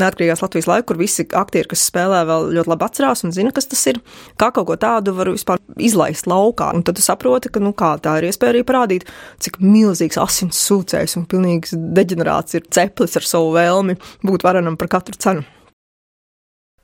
neatkarīgās 0.00 0.40
Latvijas 0.40 0.68
laiku, 0.70 0.86
kur 0.90 1.00
visi 1.02 1.26
aktieri, 1.36 1.68
kas 1.68 1.82
spēlē, 1.90 2.22
vēl 2.28 2.48
ļoti 2.56 2.72
labi 2.72 2.86
atcerās 2.86 3.24
un 3.26 3.34
zina, 3.36 3.52
kas 3.52 3.68
tas 3.68 3.82
ir, 3.92 4.00
kā 4.40 4.48
kaut 4.56 4.70
ko 4.70 4.78
tādu 4.80 5.12
var 5.18 5.28
vispār 5.34 5.60
izlaist 5.76 6.28
laukā. 6.30 6.70
Un 6.76 6.84
tad 6.86 6.96
tu 6.96 7.04
saproti, 7.04 7.52
ka, 7.52 7.60
nu 7.60 7.74
tā 7.76 8.18
ir 8.20 8.30
iespēja 8.30 8.54
arī 8.54 8.62
parādīt, 8.64 9.08
cik 9.44 9.60
milzīgs 9.60 10.20
asins 10.22 10.62
sūcējs 10.64 11.18
un 11.20 11.28
pilnīgs 11.28 11.76
deģenerāts 11.76 12.56
ir 12.56 12.64
ceplis 12.72 13.18
ar 13.20 13.28
savu 13.28 13.52
vēlmi 13.58 13.98
būt 14.24 14.48
varenam 14.48 14.80
par 14.80 14.92
katru 14.96 15.20
cenu. 15.20 15.44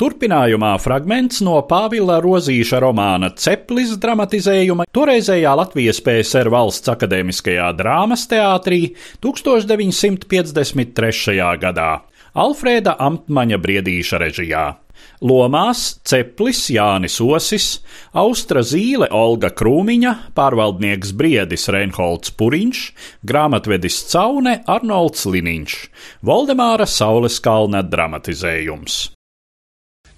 Turpinājumā 0.01 0.79
fragments 0.81 1.43
no 1.45 1.59
Pāvila 1.69 2.23
Rozīša 2.25 2.79
romāna 2.81 3.29
Ceplis 3.37 3.91
dramatizējuma 4.01 4.87
toreizējā 4.97 5.53
Latvijas 5.61 6.01
PSR 6.07 6.49
valsts 6.55 6.89
akadēmiskajā 6.89 7.67
drāmas 7.77 8.25
teātrī 8.31 8.97
1953. 9.21 11.37
gadā 11.61 12.01
Alfrēda 12.33 12.97
Amtmaņa 12.97 13.61
briedīša 13.61 14.17
režijā. 14.25 14.81
Lomās 15.21 16.01
Ceplis 16.09 16.73
Jānis 16.73 17.21
Osis, 17.21 17.85
Austra 18.17 18.65
Zīle 18.65 19.05
Olga 19.13 19.53
Krūmiņa, 19.53 20.33
pārvaldnieks 20.33 21.13
Briedis 21.13 21.69
Reinholds 21.69 22.33
Puriņš, 22.41 22.97
grāmatvedis 23.21 24.01
Caune 24.09 24.65
Arnolds 24.65 25.29
Liniņš, 25.29 25.93
Voldemāra 26.25 26.89
Saules 26.89 27.37
kalna 27.45 27.85
dramatizējums. 27.85 29.20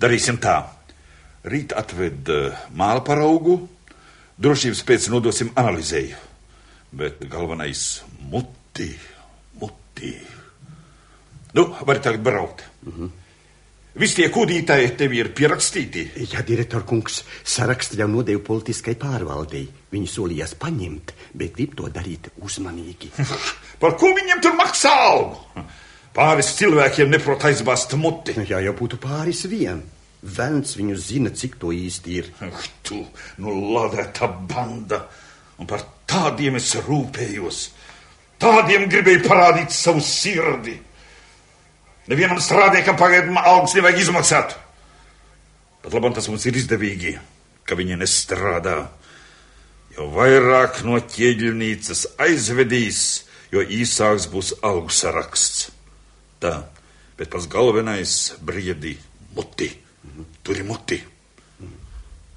Darīsim 0.02 0.40
tā. 0.42 0.56
Rīt 1.46 1.72
atved 1.78 2.30
uh, 2.34 2.62
māla 2.74 3.04
paraugu, 3.06 3.60
drošības 4.42 4.82
pēc 4.88 5.08
nodosim 5.12 5.52
analizēju. 5.54 6.18
Bet 6.98 7.22
galvenais- 7.30 8.02
muti, 8.32 8.90
muti. 9.60 10.14
Nu, 11.54 11.68
var 11.86 12.00
tagad 12.02 12.20
braukt. 12.20 12.64
Mm 12.82 12.92
-hmm. 12.92 13.10
Visi 13.92 14.14
tie 14.14 14.28
kūdītāji 14.32 14.96
tev 14.96 15.12
ir 15.12 15.28
pierakstīti. 15.36 16.06
Jā, 16.32 16.42
direktor 16.46 16.82
kungs, 16.88 17.22
sarakstu 17.44 17.98
jau 18.00 18.08
nodevu 18.08 18.40
politiskai 18.40 18.94
pārvaldei. 18.94 19.66
Viņi 19.92 20.08
solījās 20.08 20.54
paņemt, 20.54 21.12
bet 21.34 21.52
grib 21.52 21.74
to 21.76 21.88
darīt 21.92 22.30
uzmanīgi. 22.40 23.10
Par 23.82 23.96
ko 24.00 24.06
viņiem 24.16 24.40
tur 24.40 24.56
maksā 24.56 24.90
algu? 25.10 25.64
Pāris 26.12 26.50
cilvēkiem 26.58 27.08
neprot 27.08 27.46
aizbāzt 27.48 27.94
muti. 27.96 28.34
Jā, 28.44 28.60
jau 28.60 28.74
būtu 28.76 28.98
pāris 29.00 29.46
vien. 29.48 29.80
Velns 30.22 30.76
viņu 30.76 30.96
zina, 31.00 31.32
cik 31.34 31.56
to 31.62 31.72
īsti 31.72 32.18
ir. 32.20 32.28
Ach, 32.44 32.66
tu, 32.84 33.00
nu, 33.40 33.54
ladēta 33.72 34.28
banda. 34.28 35.06
Un 35.56 35.68
par 35.70 35.86
tādiem 36.10 36.60
es 36.60 36.68
rūpējos. 36.84 37.64
Tādiem 38.42 38.88
gribēju 38.92 39.24
parādīt 39.24 39.72
savu 39.72 40.04
sirdi. 40.04 40.76
Nevienam 42.10 42.40
strādniekam 42.42 42.98
pagaidām 42.98 43.38
algas 43.40 43.76
nevajag 43.78 44.04
izmaksāt. 44.04 44.56
Pat 45.82 45.94
labam 45.96 46.12
tas 46.14 46.28
mums 46.28 46.44
ir 46.46 46.58
izdevīgi, 46.60 47.16
ka 47.64 47.78
viņi 47.78 48.02
nestrādā. 48.02 48.78
Jo 49.96 50.10
vairāk 50.12 50.82
no 50.86 51.00
ķieģelnīcas 51.00 52.06
aizvedīs, 52.22 53.22
jo 53.54 53.64
īsāks 53.64 54.28
būs 54.32 54.58
algu 54.66 54.92
saraksts. 54.92 55.71
Tā, 56.42 56.56
bet 57.18 57.30
pats 57.30 57.46
galvenais 57.46 58.12
briedi 58.42 58.96
muti. 59.36 59.68
Tur 60.42 60.58
ir 60.58 60.66
muti. 60.66 60.98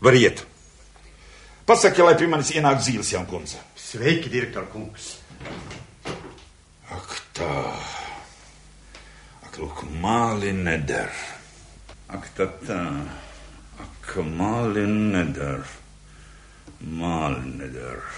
Var 0.06 0.18
iet. 0.20 0.44
Pasaki, 1.65 2.04
lai 2.06 2.13
pie 2.20 2.28
manis 2.30 2.52
ienāk 2.54 2.84
zīles 2.86 3.10
jaunkundze. 3.15 3.58
Sveiki, 3.74 4.30
direktor 4.30 4.68
kungs. 4.70 5.15
Ak 6.94 7.15
tā. 7.34 7.50
Ak, 9.48 9.58
lūk, 9.58 9.82
māli 10.04 10.54
neder. 10.54 11.10
Ak, 12.13 12.30
tā 12.38 12.46
tā. 12.68 12.78
Ak, 13.82 14.13
māli 14.38 14.86
nedara. 14.86 15.65
Māli 16.86 17.58
nedara. 17.58 18.13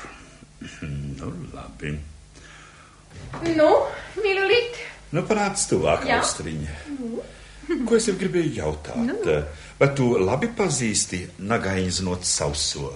Nu, 1.18 1.32
labi. 1.54 1.92
Nu, 3.56 3.68
mīlīt, 4.20 4.80
Nu, 5.16 5.24
parāds 5.28 5.68
tuvāk, 5.72 6.08
austriņa. 6.18 6.78
Ko 7.88 7.98
es 7.98 8.08
tev 8.08 8.20
gribēju 8.20 8.54
jautāt? 8.62 9.00
Nu. 9.04 9.40
Vai 9.78 9.92
tu 9.96 10.14
labi 10.20 10.50
pazīsti 10.56 11.24
nagaiņznot 11.48 12.26
sauso? 12.28 12.94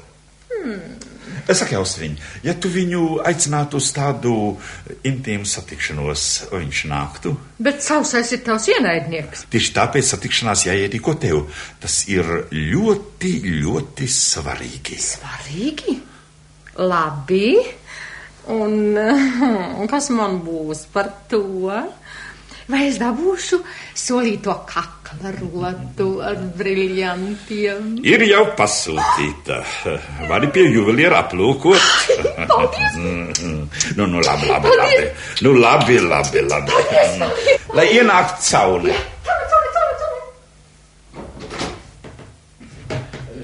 Hmm. 0.52 0.98
Es 1.50 1.62
saku, 1.62 1.78
austriņa, 1.80 2.28
ja 2.46 2.54
tu 2.60 2.70
viņu 2.72 3.02
aicinātu 3.26 3.80
uz 3.82 3.88
tādu 3.96 4.34
intīmu 5.08 5.48
satikšanos, 5.48 6.26
viņš 6.52 6.82
nāktu? 6.92 7.34
bet 7.62 7.82
sausais 7.86 8.32
ir 8.36 8.44
tavs 8.46 8.68
ienaidnieks. 8.74 9.46
Tieši 9.54 9.74
tāpēc 9.78 10.12
satikšanās 10.12 10.66
jāierīko 10.68 11.16
tev. 11.22 11.44
Tas 11.82 12.02
ir 12.12 12.28
ļoti, 12.52 13.34
ļoti 13.64 14.10
svarīgi. 14.12 15.00
Svarīgi? 15.08 15.98
Labi. 16.82 17.56
Un 18.52 18.98
eh, 19.02 19.88
kas 19.90 20.10
man 20.14 20.42
būs 20.46 20.88
par 20.94 21.12
to? 21.32 21.44
Vai 22.72 22.86
es 22.88 22.98
dabūšu 23.02 23.58
solīto 24.00 24.54
kakla 24.70 25.32
rotu 25.36 26.08
ar 26.24 26.38
briljantiem? 26.56 27.98
Ir 28.08 28.24
jau 28.30 28.46
pasūtīta. 28.56 29.58
Vari 30.30 30.48
pie 30.56 30.64
juveliera 30.70 31.20
aplūkot. 31.26 32.16
Paldies! 32.48 32.96
nu, 33.98 34.08
nu, 34.08 34.24
labi, 34.24 34.48
labi, 34.54 34.72
labi. 34.80 35.04
Nu, 35.44 35.54
labi, 35.58 36.00
labi, 36.06 36.46
labi. 36.48 36.80
Lai 37.76 37.88
ienāktu 37.98 38.48
cauri. 38.48 38.96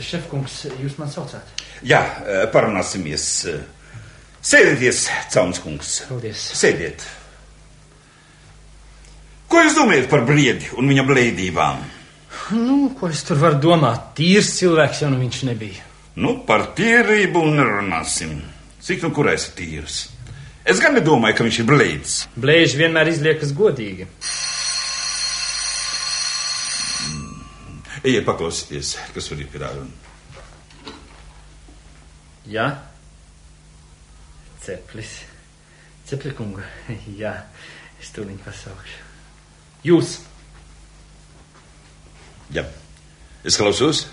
Šefkungs, 0.08 0.60
jūs 0.80 0.96
man 1.02 1.12
saucāt? 1.12 1.66
Jā, 1.84 2.00
eh, 2.24 2.46
parunāsimies. 2.54 3.28
Sēdieties, 4.48 5.08
Cauns 5.34 5.60
kungs. 5.60 5.98
Paldies. 6.08 6.52
Sēdiet. 6.56 7.04
Ko 9.58 9.64
jūs 9.66 9.74
domājat 9.74 10.06
par 10.12 10.22
briedi 10.22 10.68
un 10.78 10.86
viņa 10.86 11.04
blēdībām? 11.08 11.78
Nu, 12.54 12.76
ko 12.94 13.08
es 13.10 13.24
tur 13.26 13.40
varu 13.42 13.58
domāt? 13.58 14.12
Tīrs 14.20 14.52
cilvēks 14.60 15.00
jau 15.02 15.08
nu 15.10 15.18
viņš 15.18 15.40
nebija. 15.48 15.86
Nu, 16.22 16.36
par 16.46 16.68
tīrību 16.78 17.42
nerunāsim. 17.56 18.36
Cik 18.86 19.08
nu 19.08 19.10
kurais 19.16 19.48
ir 19.48 19.56
tīrs? 19.58 19.96
Es 20.62 20.78
gan 20.84 20.94
nedomāju, 20.94 21.40
ka 21.40 21.48
viņš 21.48 21.58
ir 21.64 21.68
blēdis. 21.72 22.14
Blēži 22.38 22.78
vienmēr 22.84 23.10
izliekas 23.10 23.56
godīgi. 23.58 24.06
Ejiet, 28.04 28.30
paklausieties, 28.30 28.94
kas 29.18 29.32
tur 29.32 29.42
ir 29.42 29.50
pie 29.50 29.64
rāda. 29.66 29.88
Jā? 32.54 32.70
Ceplis. 34.70 35.18
Cepli 36.06 36.38
kunga. 36.38 36.70
Jā, 37.26 37.34
es 37.98 38.14
tūlīt 38.14 38.46
pasaukšu. 38.46 39.07
Jūs! 39.88 40.18
Jā, 42.52 42.64
es 43.48 43.58
klausos. 43.60 44.06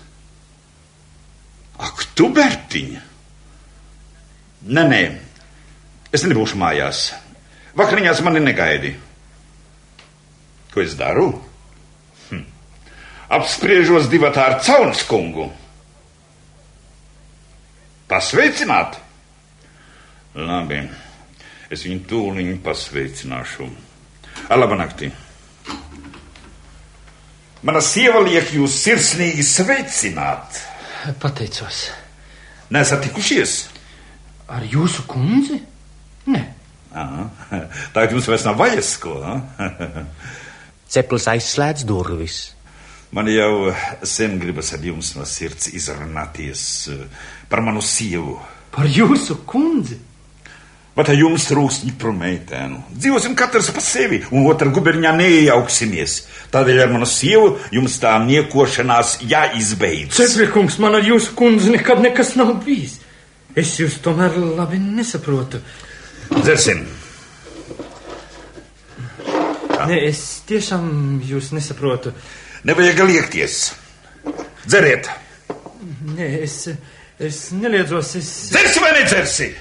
Ak, 1.75 2.05
tu, 2.15 2.29
Bertiņa! 2.35 3.01
Nē, 4.65 4.83
nē, 4.89 5.01
es 6.15 6.23
nebūšu 6.25 6.57
mājās. 6.57 7.09
Vakariņās 7.75 8.21
mani 8.25 8.41
negaidi. 8.41 8.93
Ko 10.71 10.83
es 10.83 10.95
daru? 10.99 11.27
Hm. 12.29 12.45
Apspriežos 13.35 14.07
divatā 14.11 14.47
ar 14.49 14.57
Caunas 14.63 15.03
kungu. 15.07 15.49
Pasveicināt? 18.09 18.97
Labi, 20.35 20.81
es 21.71 21.85
viņu 21.87 22.01
tūliņ 22.09 22.57
pasveicināšu. 22.63 23.69
Ar 24.49 24.59
labu 24.59 24.79
nakti! 24.79 25.11
Mana 27.65 27.81
sieva 27.81 28.21
liek 28.21 28.51
jūs 28.53 28.75
sirsnīgi 28.83 29.43
sveicināt. 29.45 30.59
Pateicos. 31.21 31.87
Nesat 32.73 33.07
tikušies? 33.07 33.55
Ar 34.53 34.65
jūsu 34.69 35.05
kundzi? 35.09 35.57
Nē. 36.29 36.43
Aha. 36.95 37.25
Tagad 37.95 38.13
jums 38.13 38.29
vairs 38.29 38.45
nav 38.45 38.59
vajag 38.61 38.91
ko. 39.01 39.17
Ceplis 40.93 41.25
aizslēdz 41.33 41.87
durvis. 41.89 42.37
Man 43.15 43.29
jau 43.31 43.71
sen 44.05 44.37
gribas 44.41 44.73
ar 44.75 44.85
jums 44.85 45.13
no 45.17 45.25
sirds 45.29 45.69
izrunāties 45.73 46.63
eh, 46.93 47.05
par 47.49 47.61
manu 47.65 47.81
sievu. 47.81 48.37
Par 48.75 48.89
jūsu 48.91 49.41
kundzi? 49.47 49.97
Bet 50.95 51.11
jums 51.11 51.49
trūkst 51.49 51.83
ņipru 51.89 52.13
meitēnu. 52.15 52.77
Dzīvosim 52.95 53.33
katrs 53.35 53.67
pa 53.75 53.81
sevi, 53.83 54.21
un 54.31 54.45
otrā 54.47 54.71
guberņā 54.71 55.11
neiejauksimies. 55.17 56.21
Tādēļ 56.55 56.77
ar 56.85 56.91
manu 56.93 57.07
sievu 57.09 57.55
jums 57.75 57.97
tā 57.99 58.13
niekošanās 58.23 59.17
jāizbeidz. 59.27 60.15
Ceprikungs, 60.15 60.77
man 60.79 60.95
ar 60.95 61.03
jūsu 61.03 61.33
kundzi 61.35 61.73
nekad 61.73 61.99
nekas 62.03 62.35
nav 62.39 62.53
bijis. 62.63 63.01
Es 63.55 63.73
jūs 63.79 63.97
tomēr 64.03 64.37
labi 64.55 64.79
nesaprotu. 64.79 65.59
Dzersim! 66.31 66.85
Nē, 69.85 69.99
es 70.07 70.21
tiešām 70.47 70.87
jūs 71.27 71.51
nesaprotu. 71.53 72.15
Nevajag 72.65 73.03
liekties. 73.05 73.59
Dzeriet! 74.65 75.11
Nē, 76.15 76.29
es, 76.45 76.57
es 77.19 77.39
neliedzos, 77.53 78.15
es. 78.17 78.31
Dzersi 78.55 78.81
vai 78.81 78.93
nedzersi? 78.95 79.51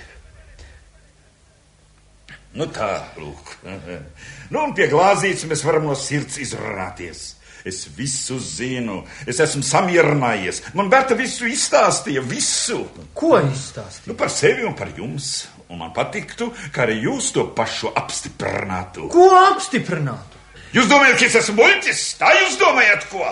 Nu 2.55 2.69
tā, 2.71 2.91
lūk. 3.19 3.57
Nu, 4.53 4.61
un 4.61 4.75
pie 4.77 4.87
glāzītes 4.91 5.47
mēs 5.51 5.65
varam 5.67 5.89
no 5.89 5.97
sirds 5.99 6.39
izrunāties. 6.43 7.33
Es 7.65 7.87
visu 7.97 8.37
zinu, 8.45 9.01
es 9.27 9.39
esmu 9.41 9.65
samierinājies. 9.65 10.61
Man 10.77 10.91
Berta 10.93 11.17
visu 11.17 11.49
izstāstīja, 11.49 12.21
visu. 12.29 12.83
Ko 13.17 13.39
izstāstīja? 13.41 14.13
Nu, 14.13 14.19
par 14.21 14.31
sevi 14.31 14.67
un 14.69 14.77
par 14.77 14.93
jums. 14.95 15.49
Un 15.73 15.81
man 15.81 15.95
patiktu, 15.97 16.51
ka 16.75 16.85
arī 16.85 16.99
jūs 17.07 17.31
to 17.35 17.47
pašu 17.57 17.91
apstiprinātu. 17.97 19.09
Ko 19.11 19.31
apstiprinātu? 19.49 20.43
Jūs 20.77 20.91
domājat, 20.91 21.17
ka 21.23 21.27
es 21.31 21.39
esmu 21.41 21.57
muļķis? 21.63 22.03
Tā 22.21 22.35
jūs 22.37 22.59
domājat, 22.61 23.07
ko? 23.11 23.31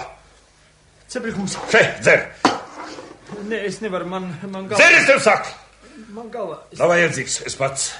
Ceprikungs. 1.12 1.58
Še, 1.70 1.82
dzer! 2.00 2.24
Nē, 3.50 3.58
es 3.68 3.82
nevaru, 3.84 4.08
man, 4.08 4.30
man 4.48 4.64
galva. 4.70 4.80
Dzer, 4.80 4.96
es 4.96 5.10
tev 5.10 5.20
saku! 5.24 5.52
Man 6.16 6.32
galva. 6.32 6.62
Es... 6.72 6.80
Nav 6.80 6.90
vajadzīgs, 6.94 7.42
es 7.50 7.58
pats. 7.60 7.92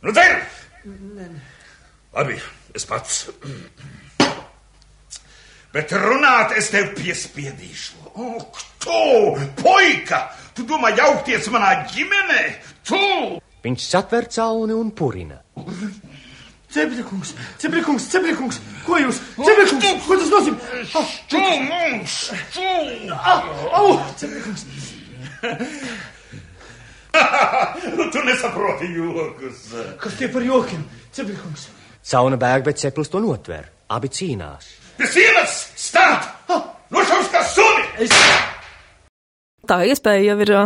Nu, 0.00 0.12
dzer! 0.12 0.42
Labi, 2.14 2.36
es 2.74 2.84
pats. 2.86 3.24
Bet 5.74 5.92
runāt 5.92 6.54
es 6.56 6.70
tev 6.70 6.92
piespiedīšu. 6.96 8.06
Ak, 8.14 8.60
tu, 8.82 9.00
puika! 9.58 10.20
Tu 10.54 10.64
domā 10.66 10.92
jaukties 10.96 11.50
manā 11.54 11.72
ģimenē? 11.90 12.42
Tu! 12.86 13.00
Viņš 13.66 13.86
satver 13.90 14.28
cauni 14.30 14.76
un 14.76 14.92
purina. 14.94 15.40
Ceprikungs, 16.68 17.32
ceprikungs, 17.58 18.06
ceprikungs, 18.12 18.58
ko 18.86 18.98
jūs? 19.00 19.18
Ceprikungs, 19.34 20.04
ko 20.06 20.18
tas 20.20 20.30
nozīmē? 20.34 20.58
Tu 21.32 21.42
mums! 21.66 22.16
Tu! 22.54 22.68
Au, 23.18 23.98
ceprikungs! 24.20 24.66
Nu, 27.96 28.08
tu 28.12 28.22
nesaproti 28.26 28.90
jokus. 28.94 29.64
Kas 30.00 30.18
tie 30.18 30.28
par 30.32 30.44
jokiem? 30.46 30.84
Ceprikungs. 31.14 31.68
Cauna 32.08 32.38
bēg, 32.40 32.64
bet 32.68 32.80
ceplis 32.80 33.10
to 33.12 33.20
notver. 33.22 33.68
Abi 33.88 34.10
cīnās. 34.12 34.68
Pie 34.98 35.08
sienas! 35.08 35.58
Stāt! 35.78 36.26
Nošaus 36.90 37.28
kā 37.32 37.42
suni! 37.46 37.84
Es... 38.04 38.14
Tā 39.68 39.82
iespēja 39.88 40.30
jau 40.30 40.38
ir 40.44 40.54
ā, 40.56 40.64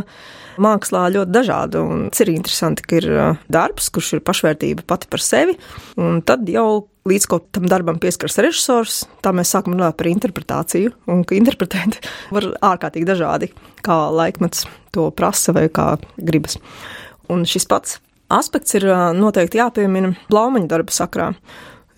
mākslā 0.63 1.09
ļoti 1.17 1.35
dažāda. 1.35 1.83
Un 1.83 2.09
tas 2.13 2.23
ir 2.25 2.33
interesanti, 2.35 2.85
ka 2.87 3.01
ir 3.01 3.09
ā, 3.11 3.29
darbs, 3.53 3.91
kurš 3.95 4.17
ir 4.19 4.25
pašvērtība 4.27 4.87
pati 4.87 5.11
par 5.11 5.25
sevi. 5.25 5.57
Un 6.01 6.21
tad 6.27 6.47
jau 6.51 6.87
līdz 7.09 7.27
kaut 7.31 7.49
tam 7.55 7.67
darbam 7.71 7.99
pieskaras 8.03 8.39
režisors, 8.45 9.01
tā 9.25 9.33
mēs 9.35 9.51
sākam 9.55 9.75
runāt 9.75 9.99
par 9.99 10.11
interpretāciju. 10.11 10.95
Un 11.11 11.25
ka 11.27 11.37
interpretēt 11.39 11.99
var 12.35 12.53
ārkārtīgi 12.73 13.09
dažādi, 13.09 13.51
kā 13.83 13.99
laikmets 14.15 14.67
to 14.95 15.09
prasa 15.17 15.55
vai 15.57 15.67
kā 15.73 15.97
gribas. 16.17 16.59
Un 17.33 17.47
šis 17.49 17.67
pats 17.71 17.99
aspekts 18.33 18.79
ir 18.79 18.87
ā, 18.93 19.01
noteikti 19.17 19.61
jāpiemina 19.61 20.15
Blaumaņa 20.31 20.71
darba 20.71 20.95
sakrā. 20.95 21.33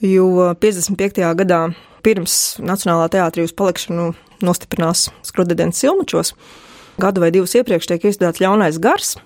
Jo 0.04 0.54
55. 0.60 1.20
gadā 1.38 1.60
pirms 2.04 2.58
Nacionālā 2.60 3.08
teātrī 3.12 3.46
uz 3.46 3.54
palikšanu 3.56 4.10
nostiprinās 4.44 5.08
Skrudedens 5.24 5.80
Silmačos. 5.80 6.34
Gadu 7.00 7.24
vai 7.24 7.30
divus 7.34 7.54
iepriekš 7.58 7.90
tiek 7.90 8.08
izdāts 8.10 8.42
ļaunais 8.42 8.80
gars. 8.82 9.16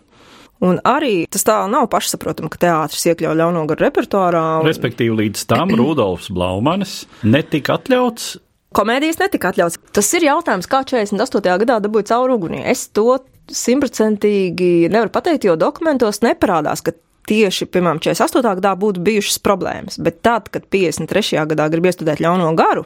Un 0.64 0.80
arī 0.88 1.22
tas 1.30 1.44
tā 1.46 1.60
nav 1.70 1.86
pašsaprotami, 1.92 2.50
ka 2.50 2.58
teātris 2.64 3.06
iekļauj 3.12 3.38
ļauno 3.38 3.62
garu 3.70 3.84
repertuārā. 3.86 4.44
Un... 4.58 4.66
Respektīvi, 4.66 5.14
līdz 5.22 5.44
tam 5.50 5.70
Rudolfs 5.78 6.32
Blaumanis 6.34 7.04
netika 7.22 7.78
atļauts 7.78 8.36
Komēdijas 8.76 9.16
netika 9.16 9.48
atļauts. 9.48 9.78
Tas 9.96 10.08
ir 10.18 10.26
jautājums, 10.26 10.68
kā 10.68 10.82
48. 10.84 11.54
gadā 11.62 11.78
dabūt 11.80 12.10
cauri 12.10 12.34
ugunī. 12.36 12.60
Es 12.68 12.84
to 12.92 13.16
simtprocentīgi 13.48 14.90
nevaru 14.92 15.12
pateikt, 15.14 15.46
jo 15.48 15.54
dokumentos 15.56 16.20
neparādās, 16.20 16.82
ka 16.84 16.92
tieši, 17.28 17.68
piemēram, 17.72 18.00
48. 18.04 18.44
gadā 18.60 18.74
būtu 18.78 19.02
bijušas 19.04 19.40
problēmas. 19.44 19.96
Bet 20.04 20.20
tad, 20.26 20.50
kad 20.52 20.68
53. 20.72 21.46
gadā 21.54 21.68
grib 21.72 21.88
iestudēt 21.88 22.20
ļauno 22.24 22.50
garu, 22.58 22.84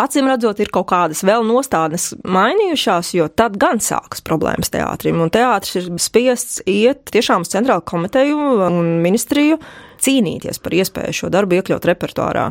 acīm 0.00 0.28
redzot, 0.30 0.60
ir 0.60 0.70
kaut 0.74 0.88
kādas 0.90 1.22
vēl 1.26 1.44
nostādnes 1.46 2.10
mainījušās, 2.24 3.12
jo 3.16 3.28
tad 3.32 3.58
gan 3.60 3.80
sākas 3.82 4.24
problēmas 4.26 4.72
teātrim. 4.74 5.20
Un 5.22 5.32
teātris 5.32 5.80
ir 5.80 5.90
spiests 6.02 6.62
iet 6.68 7.10
tiešām 7.14 7.46
uz 7.46 7.52
centrālu 7.52 7.84
komiteju 7.86 8.38
un 8.68 8.96
ministriju 9.04 9.60
cīnīties 10.02 10.60
par 10.62 10.76
iespēju 10.76 11.20
šo 11.20 11.32
darbu 11.32 11.58
iekļaut 11.58 11.88
repertuārā. 11.88 12.50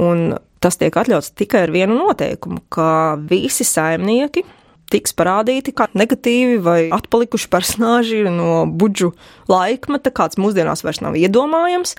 Un 0.00 0.36
tas 0.62 0.78
tiek 0.80 0.94
atļauts 0.96 1.34
tikai 1.38 1.66
ar 1.66 1.74
vienu 1.74 1.98
noteikumu, 2.00 2.62
ka 2.72 3.16
visi 3.28 3.66
saimnieki 3.66 4.44
tiks 4.92 5.14
parādīti 5.18 5.74
kā 5.76 5.88
negatīvi 5.98 6.60
vai 6.62 6.78
atpalikuši 6.94 7.50
personāži 7.50 8.22
no 8.30 8.64
budžu 8.70 9.12
laikmeta, 9.50 10.12
kāds 10.14 10.38
mūsdienās 10.38 10.84
vairs 10.86 11.02
nav 11.02 11.18
iedomājams, 11.18 11.96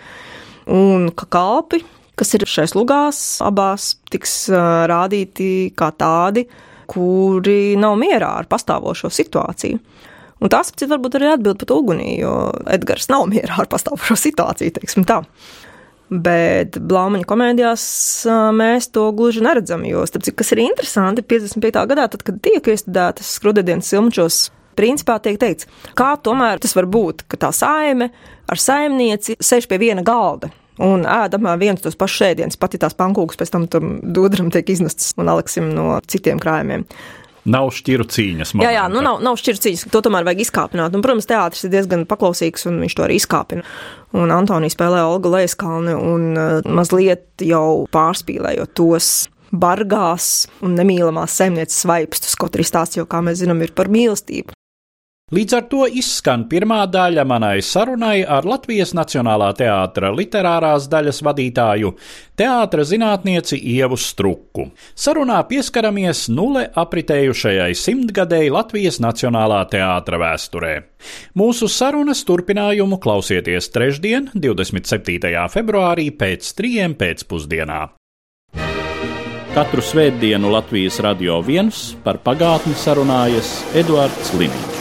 un 0.71 1.09
ka 1.15 1.27
kalpi, 1.37 1.81
kas 2.17 2.33
ir 2.33 2.47
šais 2.49 2.73
lugās, 2.77 3.19
abās 3.45 3.95
tiks 4.11 4.47
rādīti 4.89 5.71
kā 5.77 5.91
tādi, 5.95 6.47
kuri 6.87 7.75
nav 7.79 7.97
mierā 7.99 8.37
ar 8.41 8.49
pastāvošo 8.49 9.11
situāciju. 9.13 9.79
Un 10.37 10.51
tas, 10.53 10.69
varbūt, 10.69 11.17
arī 11.17 11.31
atbild 11.33 11.57
pat 11.63 11.71
ugunī, 11.73 12.17
jo 12.21 12.33
Edgars 12.69 13.09
nav 13.11 13.25
mierā 13.33 13.63
ar 13.63 13.69
pastāvošo 13.71 14.17
situāciju, 14.19 14.75
teiksim 14.79 15.07
tā. 15.07 15.21
Bet 16.07 16.77
Blaumaņa 16.87 17.27
komēdijās 17.27 17.85
mēs 18.55 18.87
to 18.95 19.09
gluži 19.15 19.41
neredzam, 19.43 19.81
jo, 19.83 20.05
starp 20.07 20.23
citu, 20.23 20.37
kas 20.39 20.53
ir 20.55 20.61
interesanti, 20.63 21.25
55. 21.25 21.81
gadā, 21.89 22.05
tad, 22.13 22.23
kad 22.23 22.37
tiek 22.45 22.69
iestudētas 22.71 23.33
skrudedienas 23.35 23.89
silmčos, 23.91 24.37
principā 24.79 25.17
tiek 25.19 25.35
teikts, 25.41 25.67
kā 25.97 26.13
tomēr 26.23 26.61
tas 26.63 26.77
var 26.77 26.87
būt, 26.87 27.25
ka 27.27 27.41
tā 27.41 27.51
saime 27.55 28.13
ar 28.47 28.61
saimnieci 28.61 29.35
sēž 29.43 29.67
pie 29.67 29.81
viena 29.81 30.05
galda. 30.05 30.53
Un 30.83 31.05
ēdam 31.09 31.47
viens 31.61 31.81
tos 31.81 31.97
pašus 31.97 32.27
ēdienus, 32.31 32.59
pat 32.61 32.75
ja 32.75 32.83
tās 32.85 32.97
pankūkas 32.97 33.39
pēc 33.39 33.53
tam 33.53 33.69
tam 33.71 33.95
dūdram 34.03 34.51
tiek 34.53 34.67
iznestas 34.69 35.15
un 35.17 35.31
Aleksim 35.31 35.71
no 35.73 35.95
citiem 36.05 36.41
krājumiem. 36.41 36.85
Nav 37.47 37.69
šķiru 37.71 38.03
cīņas. 38.11 38.51
Jā, 38.59 38.73
jā, 38.75 38.83
nu 38.91 38.99
nav, 39.03 39.21
nav 39.23 39.37
šķiru 39.39 39.61
cīņas, 39.63 39.85
to 39.93 40.01
tomēr 40.03 40.25
vajag 40.27 40.43
izkāpināt. 40.43 40.95
Un, 40.97 41.03
protams, 41.05 41.29
teātris 41.29 41.63
ir 41.63 41.71
diezgan 41.71 42.03
paklausīgs, 42.09 42.67
un 42.67 42.81
viņš 42.83 42.97
to 42.97 43.05
arī 43.05 43.15
izkāpina. 43.21 43.63
Un 44.19 44.33
Antonija 44.35 44.75
spēlē 44.75 45.05
Olga 45.07 45.31
Leiskalni, 45.37 45.95
un 45.95 46.35
mazliet 46.67 47.47
jau 47.47 47.87
pārspīlējot 47.95 48.75
tos 48.75 49.11
bargās 49.55 50.47
un 50.59 50.75
nemīlamās 50.75 51.39
saimnieces 51.39 51.85
svaipstus, 51.85 52.35
kaut 52.35 52.57
arī 52.57 52.67
stāsts 52.67 52.99
jau, 52.99 53.07
kā 53.07 53.23
mēs 53.23 53.39
zinām, 53.39 53.63
ir 53.63 53.71
par 53.77 53.87
mīlestību. 53.91 54.51
Līdz 55.27 55.53
ar 55.57 55.65
to 55.67 55.81
izskan 55.91 56.45
pirmā 56.47 56.85
daļa 56.87 57.25
manai 57.27 57.57
sarunai 57.59 58.21
ar 58.23 58.45
Latvijas 58.47 58.93
Nacionālā 58.95 59.49
teātra 59.59 60.07
literārās 60.15 60.85
daļas 60.87 61.17
vadītāju, 61.27 61.89
teātra 62.39 62.85
zinātnieci 62.87 63.59
Ievu 63.73 63.97
Struku. 63.99 64.69
Sarunā 64.95 65.41
pieskaramies 65.49 66.29
nulle 66.31 66.69
apritējušajai 66.71 67.75
simtgadēji 67.75 68.53
Latvijas 68.55 69.01
Nacionālā 69.03 69.59
teātra 69.67 70.21
vēsturē. 70.23 70.71
Mūsu 71.35 71.67
sarunas 71.67 72.23
turpinājumu 72.23 72.95
klausieties 73.03 73.67
trešdien, 73.75 74.31
27. 74.31 75.35
februārī 75.51 76.07
pēc 76.15 76.55
trījiem 76.55 76.95
pēcpusdienā. 77.03 77.81
Katru 79.59 79.83
svētdienu 79.83 80.55
Latvijas 80.55 81.03
radio 81.03 81.43
viens 81.43 81.97
par 82.07 82.23
pagātni 82.23 82.79
sarunājas 82.79 83.57
Eduards 83.75 84.31
Līniņš. 84.39 84.76